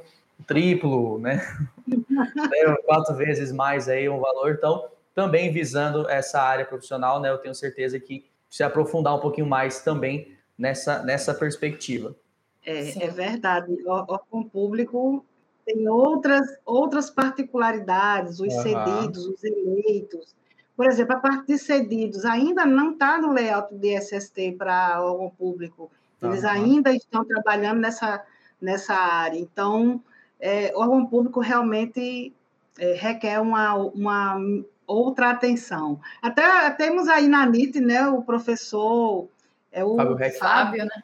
[0.47, 1.47] triplo, né?
[2.87, 4.53] Quatro vezes mais aí um valor.
[4.53, 7.29] Então, também visando essa área profissional, né?
[7.29, 12.17] Eu tenho certeza que se aprofundar um pouquinho mais também nessa, nessa perspectiva.
[12.65, 13.71] É, é verdade.
[13.85, 15.23] O órgão público
[15.67, 18.63] tem outras, outras particularidades, os uhum.
[18.63, 20.35] cedidos, os eleitos.
[20.83, 25.31] Por exemplo, a parte de cedidos ainda não está no layout de SST para órgão
[25.31, 25.89] público.
[26.21, 26.51] Eles uhum.
[26.51, 28.21] ainda estão trabalhando nessa,
[28.61, 29.39] nessa área.
[29.39, 30.03] Então,
[30.41, 32.33] é, o órgão público realmente
[32.81, 34.37] é, requer uma, uma
[34.85, 36.01] outra atenção.
[36.21, 39.29] Até temos aí na NIT, né, o professor
[39.71, 41.03] é o Fábio, Fábio né?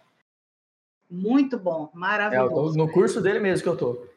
[1.09, 2.75] Muito bom, maravilhoso.
[2.75, 4.09] É, no curso dele mesmo que eu estou.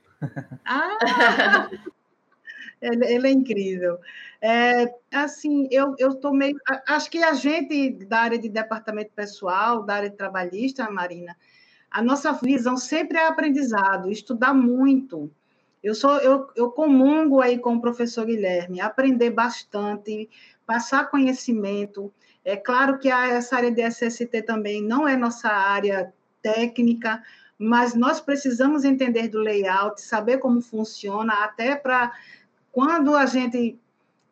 [0.66, 1.70] Ah!
[2.82, 4.00] ele, ele, é incrível.
[4.42, 6.58] É, assim, eu estou meio.
[6.88, 11.36] Acho que a gente, da área de departamento pessoal, da área trabalhista, Marina,
[11.92, 15.30] a nossa visão sempre é aprendizado, estudar muito.
[15.84, 20.30] Eu sou eu, eu comungo aí com o professor Guilherme, aprender bastante,
[20.66, 22.14] passar conhecimento.
[22.46, 27.22] É claro que a, essa área de SST também não é nossa área técnica,
[27.58, 32.12] mas nós precisamos entender do layout, saber como funciona, até para
[32.72, 33.78] quando a gente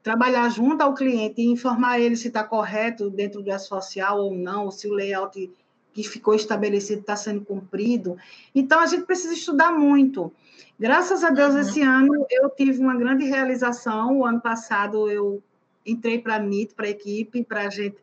[0.01, 4.71] trabalhar junto ao cliente e informar ele se está correto dentro do social ou não,
[4.71, 5.51] se o layout
[5.91, 8.17] que ficou estabelecido está sendo cumprido.
[8.53, 10.31] Então, a gente precisa estudar muito.
[10.79, 11.61] Graças a Deus, uhum.
[11.61, 14.19] esse ano eu tive uma grande realização.
[14.19, 15.43] O ano passado eu
[15.85, 17.97] entrei para a NIT, para a equipe, para a gente.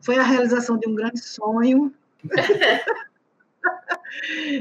[0.00, 1.92] Foi a realização de um grande sonho.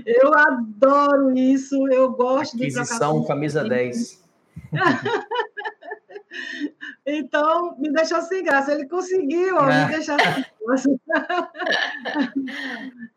[0.06, 3.28] Eu adoro isso, eu gosto Aquisição, de trocar.
[3.28, 4.24] camisa 10.
[7.06, 8.74] então, me deixou sem graça.
[8.74, 9.88] Ele conseguiu ó, me é.
[9.88, 10.90] deixar sem graça.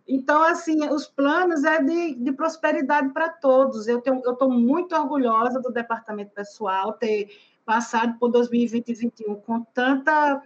[0.07, 3.89] então, assim, os planos é de, de prosperidade para todos.
[3.89, 7.29] Eu estou muito orgulhosa do departamento pessoal ter
[7.65, 10.43] passado por 2020 e 2021 com tanta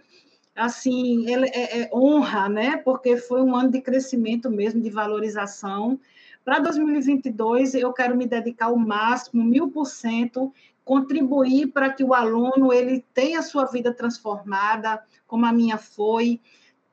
[0.57, 2.77] assim, ele é, é, honra, né?
[2.77, 5.99] Porque foi um ano de crescimento mesmo, de valorização.
[6.43, 10.51] Para 2022, eu quero me dedicar ao máximo, mil por cento,
[10.87, 16.39] contribuir para que o aluno ele tenha sua vida transformada, como a minha foi,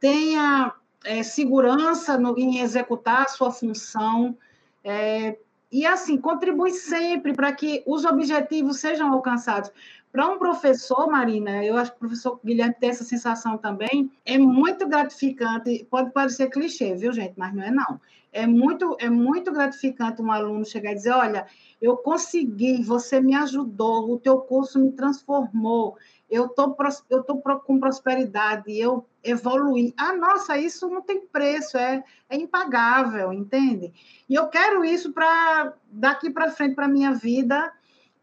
[0.01, 4.37] tenha é, segurança no, em executar a sua função,
[4.83, 5.39] é,
[5.71, 9.71] e assim, contribui sempre para que os objetivos sejam alcançados.
[10.11, 14.37] Para um professor, Marina, eu acho que o professor Guilherme tem essa sensação também, é
[14.37, 18.01] muito gratificante, pode parecer clichê, viu, gente, mas não é não.
[18.35, 21.47] É muito, é muito gratificante um aluno chegar e dizer, olha,
[21.81, 25.97] eu consegui, você me ajudou, o teu curso me transformou,
[26.29, 26.75] eu tô,
[27.23, 29.95] tô com prosperidade, eu evoluí.
[29.97, 33.93] Ah, nossa, isso não tem preço, é, é impagável, entende?
[34.29, 37.73] E eu quero isso para daqui para frente para minha vida,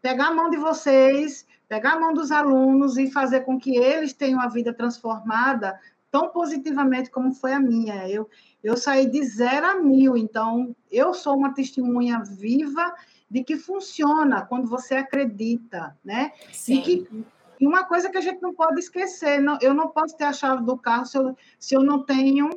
[0.02, 4.12] pegar a mão de vocês, pegar a mão dos alunos e fazer com que eles
[4.12, 5.80] tenham a vida transformada
[6.12, 8.08] tão positivamente como foi a minha.
[8.08, 8.28] Eu,
[8.62, 12.94] eu saí de zero a mil, então eu sou uma testemunha viva
[13.28, 16.32] de que funciona quando você acredita, né?
[16.52, 16.74] Sim.
[16.74, 17.24] E que
[17.62, 20.32] e uma coisa que a gente não pode esquecer, não, eu não posso ter a
[20.32, 22.50] chave do carro se eu, se eu não tenho.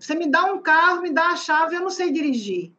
[0.00, 2.72] Você me dá um carro, me dá a chave, eu não sei dirigir.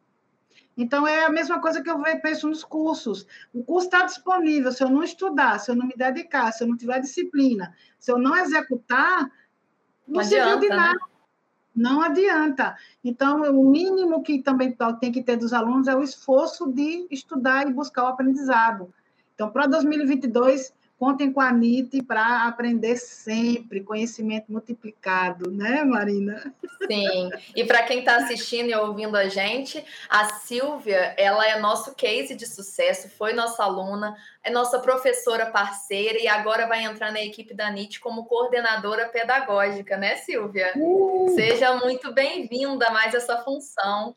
[0.75, 3.25] Então, é a mesma coisa que eu penso nos cursos.
[3.53, 4.73] O curso está disponível.
[4.73, 8.11] Se eu não estudar, se eu não me dedicar, se eu não tiver disciplina, se
[8.11, 9.31] eu não executar,
[10.08, 10.76] não, não adianta, de né?
[10.76, 10.93] nada.
[10.93, 11.08] Né?
[11.76, 12.76] Não adianta.
[13.03, 17.68] Então, o mínimo que também tem que ter dos alunos é o esforço de estudar
[17.68, 18.91] e buscar o aprendizado.
[19.36, 26.51] Então, para 2022, Contem com a NIT para aprender sempre, conhecimento multiplicado, né, Marina?
[26.89, 27.29] Sim.
[27.55, 32.33] E para quem está assistindo e ouvindo a gente, a Silvia, ela é nosso case
[32.33, 37.53] de sucesso, foi nossa aluna, é nossa professora parceira e agora vai entrar na equipe
[37.53, 40.73] da NIT como coordenadora pedagógica, né, Silvia?
[40.75, 41.29] Uh!
[41.35, 44.15] Seja muito bem-vinda a mais essa função.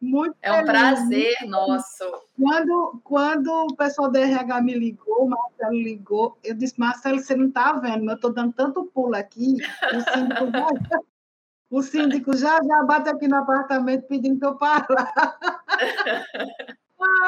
[0.00, 0.70] Muito é um feliz.
[0.70, 2.04] prazer nosso.
[2.36, 7.34] Quando, quando o pessoal do RH me ligou, o Marcelo ligou, eu disse, Marcelo, você
[7.34, 9.56] não está vendo, mas eu estou dando tanto pulo aqui,
[9.94, 10.68] o síndico já,
[11.70, 14.86] o síndico já, já bate aqui no apartamento pedindo que eu pare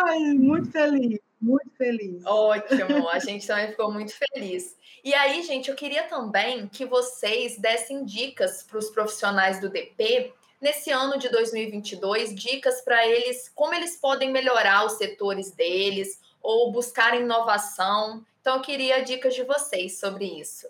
[0.04, 2.24] Ai, muito feliz, muito feliz.
[2.26, 4.76] Ótimo, a gente também ficou muito feliz.
[5.02, 10.32] E aí, gente, eu queria também que vocês dessem dicas para os profissionais do DP
[10.62, 16.70] nesse ano de 2022, dicas para eles, como eles podem melhorar os setores deles ou
[16.70, 18.24] buscar inovação.
[18.40, 20.68] Então, eu queria dicas de vocês sobre isso.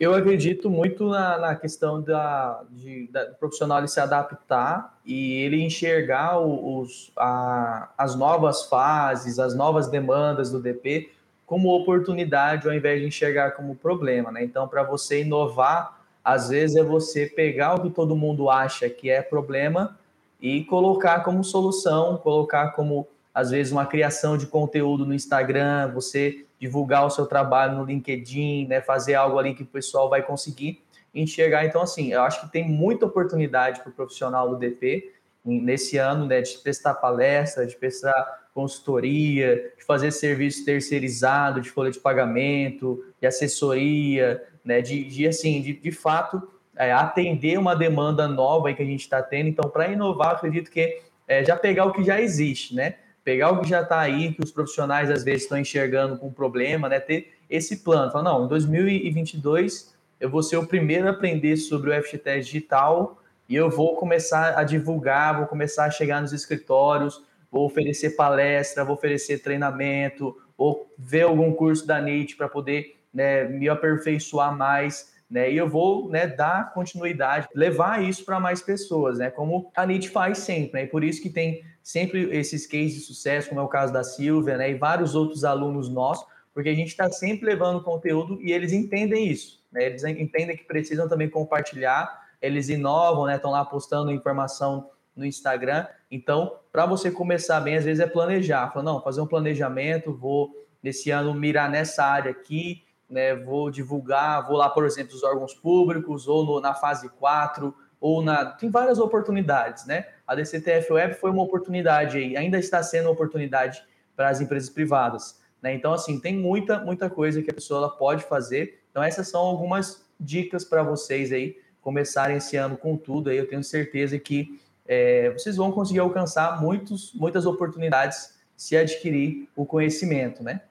[0.00, 5.60] Eu acredito muito na, na questão da, de, da, do profissional se adaptar e ele
[5.60, 11.10] enxergar os, a, as novas fases, as novas demandas do DP
[11.44, 14.30] como oportunidade ao invés de enxergar como problema.
[14.30, 14.44] Né?
[14.44, 15.97] Então, para você inovar
[16.28, 19.98] às vezes é você pegar o que todo mundo acha que é problema
[20.38, 26.44] e colocar como solução, colocar como às vezes uma criação de conteúdo no Instagram, você
[26.60, 30.82] divulgar o seu trabalho no LinkedIn, né, fazer algo ali que o pessoal vai conseguir
[31.14, 31.64] enxergar.
[31.64, 35.10] Então, assim, eu acho que tem muita oportunidade para o profissional do DP
[35.42, 41.90] nesse ano, né, de prestar palestra, de prestar consultoria, de fazer serviço terceirizado, de folha
[41.90, 46.46] de pagamento, de assessoria, né, de, de assim, de, de fato
[46.76, 49.48] é, atender uma demanda nova que a gente está tendo.
[49.48, 52.96] Então, para inovar, acredito que é, já pegar o que já existe, né?
[53.24, 56.86] Pegar o que já está aí, que os profissionais às vezes estão enxergando com problema,
[56.86, 57.00] né?
[57.00, 58.12] Ter esse plano.
[58.12, 63.22] Falar, não, em 2022 eu vou ser o primeiro a aprender sobre o FGTS digital
[63.48, 68.84] e eu vou começar a divulgar, vou começar a chegar nos escritórios, vou oferecer palestra,
[68.84, 75.12] vou oferecer treinamento, ou ver algum curso da NIT para poder né, me aperfeiçoar mais,
[75.30, 79.84] né, e eu vou né, dar continuidade, levar isso para mais pessoas, né, como a
[79.84, 83.60] NIT faz sempre, né, e por isso que tem sempre esses cases de sucesso, como
[83.60, 87.10] é o caso da Silvia, né, e vários outros alunos nossos, porque a gente está
[87.10, 92.68] sempre levando conteúdo e eles entendem isso, né, eles entendem que precisam também compartilhar, eles
[92.68, 98.00] inovam, né, estão lá postando informação no Instagram, então, para você começar bem, às vezes
[98.00, 100.50] é planejar, não, fazer um planejamento, vou
[100.82, 105.54] nesse ano mirar nessa área aqui, né, vou divulgar, vou lá, por exemplo, os órgãos
[105.54, 108.46] públicos, ou no, na fase 4, ou na.
[108.46, 110.06] Tem várias oportunidades, né?
[110.26, 113.82] A DCTF Web foi uma oportunidade aí, ainda está sendo uma oportunidade
[114.14, 115.40] para as empresas privadas.
[115.62, 115.74] Né?
[115.74, 118.80] Então, assim, tem muita, muita coisa que a pessoa pode fazer.
[118.90, 123.30] Então, essas são algumas dicas para vocês aí começarem esse ano com tudo.
[123.30, 129.48] Aí eu tenho certeza que é, vocês vão conseguir alcançar muitos, muitas oportunidades se adquirir
[129.54, 130.62] o conhecimento, né?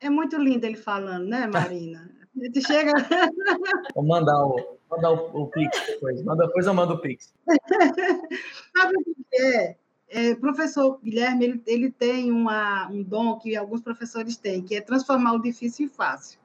[0.00, 2.10] É muito lindo ele falando, né, Marina?
[2.38, 2.92] A gente chega.
[3.94, 6.22] Vou mandar o, mandar o, o Pix depois.
[6.22, 7.34] Manda, depois eu mando o Pix.
[8.76, 9.76] Sabe o que é?
[10.08, 14.80] é professor Guilherme, ele, ele tem uma, um dom que alguns professores têm, que é
[14.80, 16.38] transformar o difícil em fácil.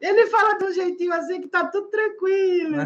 [0.00, 2.76] ele fala de um jeitinho assim que tá tudo tranquilo.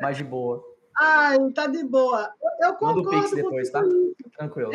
[0.00, 0.62] Mais de boa.
[0.96, 2.32] Ai, tá de boa.
[2.40, 3.82] Eu, eu concordo Manda o Pix depois, tá?
[4.38, 4.70] Tranquilo.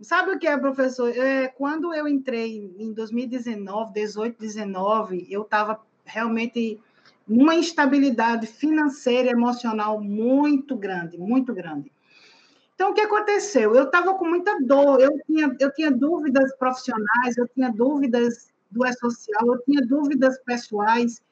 [0.00, 1.08] Sabe o que é, professor?
[1.16, 6.78] É, quando eu entrei em 2019, 18, 19, eu estava realmente
[7.26, 11.90] numa instabilidade financeira e emocional muito grande, muito grande.
[12.74, 13.74] Então, o que aconteceu?
[13.74, 18.86] Eu estava com muita dor, eu tinha, eu tinha dúvidas profissionais, eu tinha dúvidas do
[18.86, 21.22] E-Social, eu tinha dúvidas pessoais.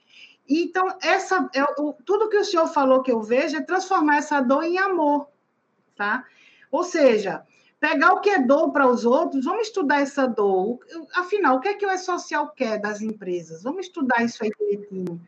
[0.49, 1.63] Então, essa, é,
[2.05, 5.29] tudo que o senhor falou que eu vejo é transformar essa dor em amor,
[5.95, 6.25] tá?
[6.73, 7.45] Ou seja,
[7.85, 10.79] pegar o que é dor para os outros, vamos estudar essa dor.
[11.15, 13.63] Afinal, o que é que o E-Social quer das empresas?
[13.63, 15.21] Vamos estudar isso aí direitinho.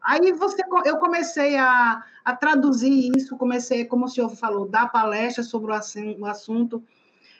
[0.00, 5.42] Aí você, eu comecei a, a traduzir isso, comecei, como o senhor falou, dar palestra
[5.42, 6.80] sobre o assunto,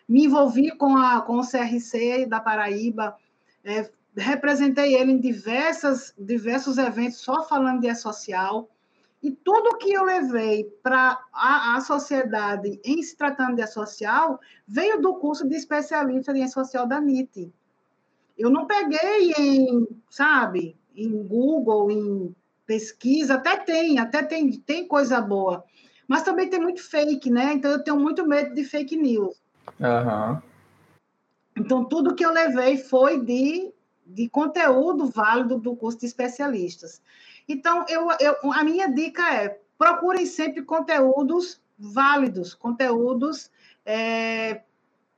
[0.09, 3.17] me envolvi com, a, com o CRC da Paraíba,
[3.63, 8.69] é, representei ele em diversas, diversos eventos só falando de E-Social,
[9.27, 15.01] e tudo que eu levei para a, a, sociedade em se tratando de E-Social veio
[15.01, 17.53] do curso de especialista em E-Social da NIT.
[18.39, 25.21] Eu não peguei em, sabe, em Google, em pesquisa, até tem, até tem, tem coisa
[25.21, 25.65] boa.
[26.07, 27.55] Mas também tem muito fake, né?
[27.55, 29.43] Então eu tenho muito medo de fake news.
[29.81, 30.41] Uhum.
[31.57, 33.73] Então, tudo que eu levei foi de,
[34.07, 37.03] de conteúdo válido do curso de especialistas.
[37.49, 43.51] Então, eu, eu, a minha dica é procurem sempre conteúdos válidos, conteúdos
[43.85, 44.63] é,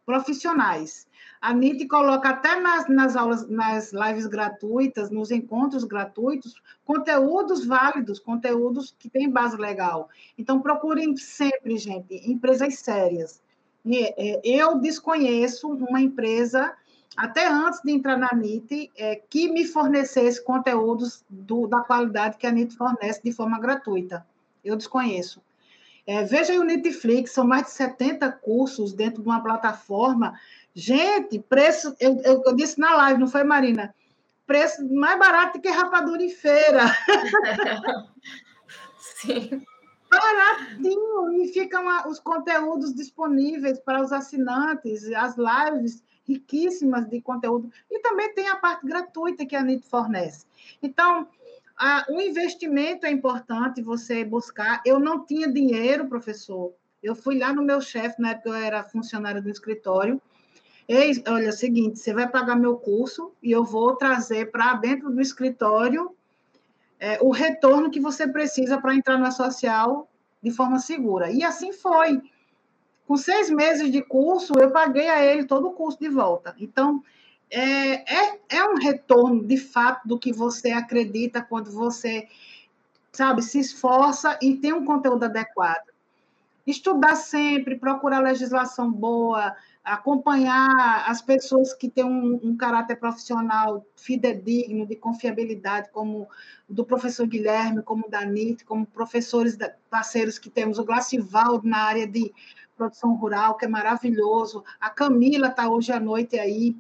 [0.05, 1.07] profissionais.
[1.41, 8.19] A NIT coloca até nas, nas aulas, nas lives gratuitas, nos encontros gratuitos, conteúdos válidos,
[8.19, 10.09] conteúdos que têm base legal.
[10.37, 13.41] Então, procurem sempre, gente, empresas sérias.
[13.87, 16.75] É, eu desconheço uma empresa,
[17.19, 22.47] até antes de entrar na NIT, é, que me fornecesse conteúdos do, da qualidade que
[22.47, 24.27] a NIT fornece de forma gratuita.
[24.65, 25.43] Eu desconheço.
[26.07, 30.35] É, veja aí o Netflix, são mais de 70 cursos dentro de uma plataforma
[30.81, 33.93] Gente, preço, eu, eu, eu, disse na live, não foi, Marina?
[34.47, 36.85] Preço mais barato que rapadura em feira.
[38.97, 39.61] Sim.
[40.09, 47.73] Baratinho, e ficam os conteúdos disponíveis para os assinantes, as lives riquíssimas de conteúdo.
[47.91, 50.45] E também tem a parte gratuita que a NIT fornece.
[50.83, 51.27] Então,
[51.77, 54.83] a, o investimento é importante você buscar.
[54.85, 56.73] Eu não tinha dinheiro, professor.
[57.03, 60.21] Eu fui lá no meu chefe, na época eu era funcionário do escritório,
[60.89, 64.73] Ei, olha, é o seguinte, você vai pagar meu curso e eu vou trazer para
[64.73, 66.17] dentro do escritório
[66.99, 70.09] é, o retorno que você precisa para entrar na social
[70.43, 71.31] de forma segura.
[71.31, 72.23] E assim foi.
[73.09, 76.55] Com seis meses de curso, eu paguei a ele todo o curso de volta.
[76.61, 77.03] Então,
[77.51, 82.29] é, é, é um retorno de fato do que você acredita quando você,
[83.11, 85.89] sabe, se esforça e tem um conteúdo adequado.
[86.67, 94.85] Estudar sempre, procurar legislação boa, acompanhar as pessoas que têm um, um, caráter profissional fidedigno,
[94.85, 96.29] de confiabilidade, como
[96.69, 99.57] do professor Guilherme, como da NIT, como professores
[99.89, 102.35] parceiros que temos, o Glacivaldo na área de
[102.79, 106.77] produção rural, que é maravilhoso, a Camila está hoje à noite aí,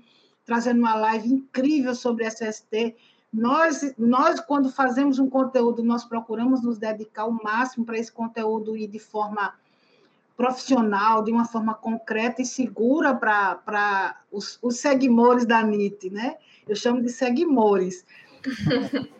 [0.46, 2.96] trazendo uma live incrível sobre SST,
[3.30, 8.74] nós, nós, quando fazemos um conteúdo, nós procuramos nos dedicar o máximo para esse conteúdo
[8.74, 9.55] ir de forma
[10.34, 16.36] profissional, de uma forma concreta e segura para os, os seguimores da NIT, né?
[16.66, 18.07] Eu chamo de seguimores.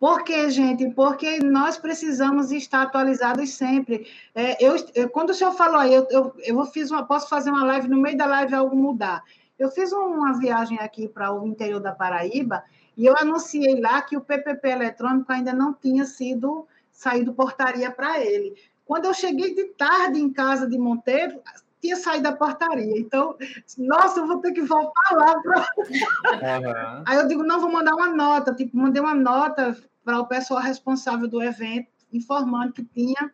[0.00, 0.88] Por quê, gente?
[0.92, 4.06] Porque nós precisamos estar atualizados sempre.
[4.34, 7.50] É, eu, eu, quando o senhor falou aí, eu, eu, eu fiz uma, posso fazer
[7.50, 9.22] uma live, no meio da live algo mudar.
[9.58, 12.64] Eu fiz uma viagem aqui para o interior da Paraíba
[12.96, 18.18] e eu anunciei lá que o PPP eletrônico ainda não tinha sido saído portaria para
[18.24, 18.54] ele.
[18.86, 21.42] Quando eu cheguei de tarde em casa de Monteiro,
[21.78, 22.98] tinha saído da portaria.
[22.98, 23.36] Então,
[23.76, 25.38] nossa, eu vou ter que voltar lá.
[25.42, 25.58] Pra...
[25.58, 27.02] Uhum.
[27.06, 28.54] Aí eu digo, não, vou mandar uma nota.
[28.54, 33.32] Tipo, mandei uma nota para o pessoal responsável do evento, informando que tinha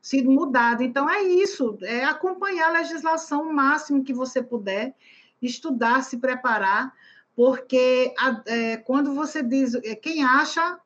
[0.00, 0.82] sido mudado.
[0.82, 4.94] Então, é isso, é acompanhar a legislação o máximo que você puder,
[5.40, 6.92] estudar, se preparar,
[7.34, 10.78] porque a, é, quando você diz, é, quem acha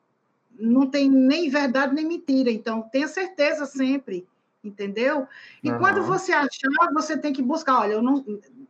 [0.57, 2.49] não tem nem verdade nem mentira.
[2.49, 4.27] Então, tenha certeza sempre,
[4.63, 5.27] entendeu?
[5.63, 5.79] E uhum.
[5.79, 7.81] quando você achar, você tem que buscar.
[7.81, 8.23] Olha, eu não,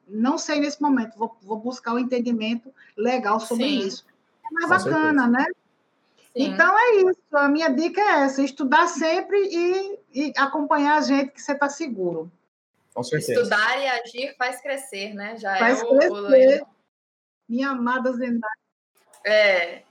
[0.08, 3.80] não sei nesse momento, vou, vou buscar o um entendimento legal sobre Sim.
[3.80, 4.06] isso.
[4.46, 5.28] É mais Com bacana, certeza.
[5.28, 5.46] né?
[6.36, 6.44] Sim.
[6.44, 7.22] Então é isso.
[7.32, 11.70] A minha dica é essa: estudar sempre e, e acompanhar a gente que você está
[11.70, 12.32] seguro.
[12.94, 13.34] Com certeza.
[13.34, 15.38] Estudar e agir faz crescer, né?
[15.38, 16.62] Já faz é o, crescer.
[16.64, 16.68] O...
[17.48, 18.54] Minha amada Zendaya.
[19.26, 19.84] É,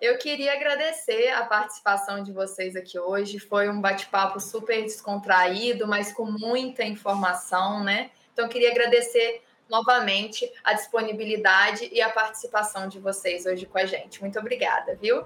[0.00, 3.38] eu queria agradecer a participação de vocês aqui hoje.
[3.38, 8.10] Foi um bate-papo super descontraído, mas com muita informação, né?
[8.32, 13.86] Então, eu queria agradecer novamente a disponibilidade e a participação de vocês hoje com a
[13.86, 14.20] gente.
[14.20, 15.24] Muito obrigada, viu?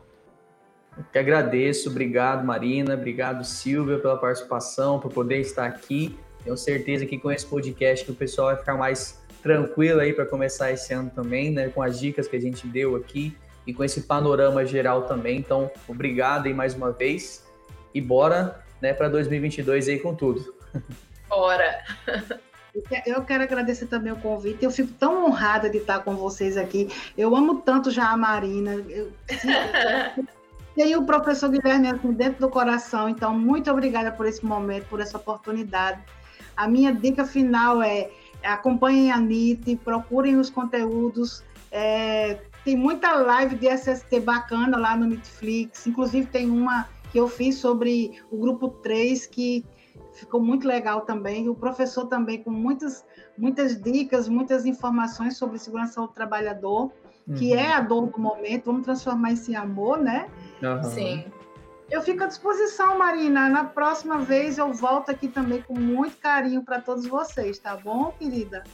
[0.96, 1.90] Eu que agradeço.
[1.90, 2.94] Obrigado, Marina.
[2.94, 6.18] Obrigado, Silvia, pela participação, por poder estar aqui.
[6.42, 10.24] Tenho certeza que com esse podcast que o pessoal vai ficar mais tranquilo aí para
[10.24, 11.68] começar esse ano também, né?
[11.68, 13.36] Com as dicas que a gente deu aqui
[13.66, 15.38] e com esse panorama geral também.
[15.38, 17.44] Então, obrigado aí mais uma vez
[17.94, 20.54] e bora né, para 2022 aí com tudo.
[21.28, 21.82] fora.
[23.06, 24.64] Eu quero agradecer também o convite.
[24.64, 26.88] Eu fico tão honrada de estar com vocês aqui.
[27.16, 28.72] Eu amo tanto já a Marina.
[28.88, 29.12] Eu,
[30.74, 33.08] tenho o professor Guilherme assim, dentro do coração.
[33.08, 36.02] Então, muito obrigada por esse momento, por essa oportunidade.
[36.56, 38.10] A minha dica final é
[38.42, 41.42] acompanhem a NIT, procurem os conteúdos.
[41.70, 45.86] É, tem muita live de SST bacana lá no Netflix.
[45.86, 49.64] Inclusive, tem uma que eu fiz sobre o grupo 3, que
[50.12, 51.48] ficou muito legal também.
[51.48, 53.04] O professor também com muitas,
[53.38, 56.92] muitas dicas, muitas informações sobre segurança do trabalhador,
[57.26, 57.34] uhum.
[57.34, 58.66] que é a dor do momento.
[58.66, 60.28] Vamos transformar isso em amor, né?
[60.62, 60.82] Uhum.
[60.82, 61.24] Sim.
[61.90, 63.48] Eu fico à disposição, Marina.
[63.48, 68.12] Na próxima vez eu volto aqui também com muito carinho para todos vocês, tá bom,
[68.18, 68.64] querida?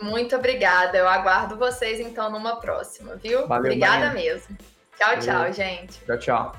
[0.00, 0.96] Muito obrigada.
[0.96, 3.46] Eu aguardo vocês então numa próxima, viu?
[3.46, 4.14] Valeu, obrigada Marina.
[4.14, 4.56] mesmo.
[4.96, 5.22] Tchau, Valeu.
[5.22, 6.04] tchau, gente.
[6.04, 6.56] Tchau, tchau.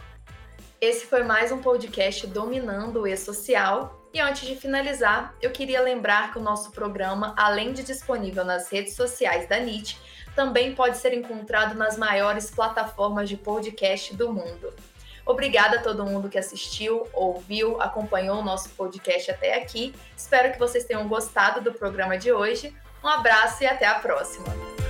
[0.80, 4.02] Esse foi mais um podcast Dominando o E-Social.
[4.14, 8.70] E antes de finalizar, eu queria lembrar que o nosso programa, além de disponível nas
[8.70, 10.00] redes sociais da NIT,
[10.36, 14.74] também pode ser encontrado nas maiores plataformas de podcast do mundo.
[15.26, 19.96] Obrigada a todo mundo que assistiu, ouviu, acompanhou o nosso podcast até aqui.
[20.18, 22.76] Espero que vocês tenham gostado do programa de hoje.
[23.02, 24.83] Um abraço e até a próxima!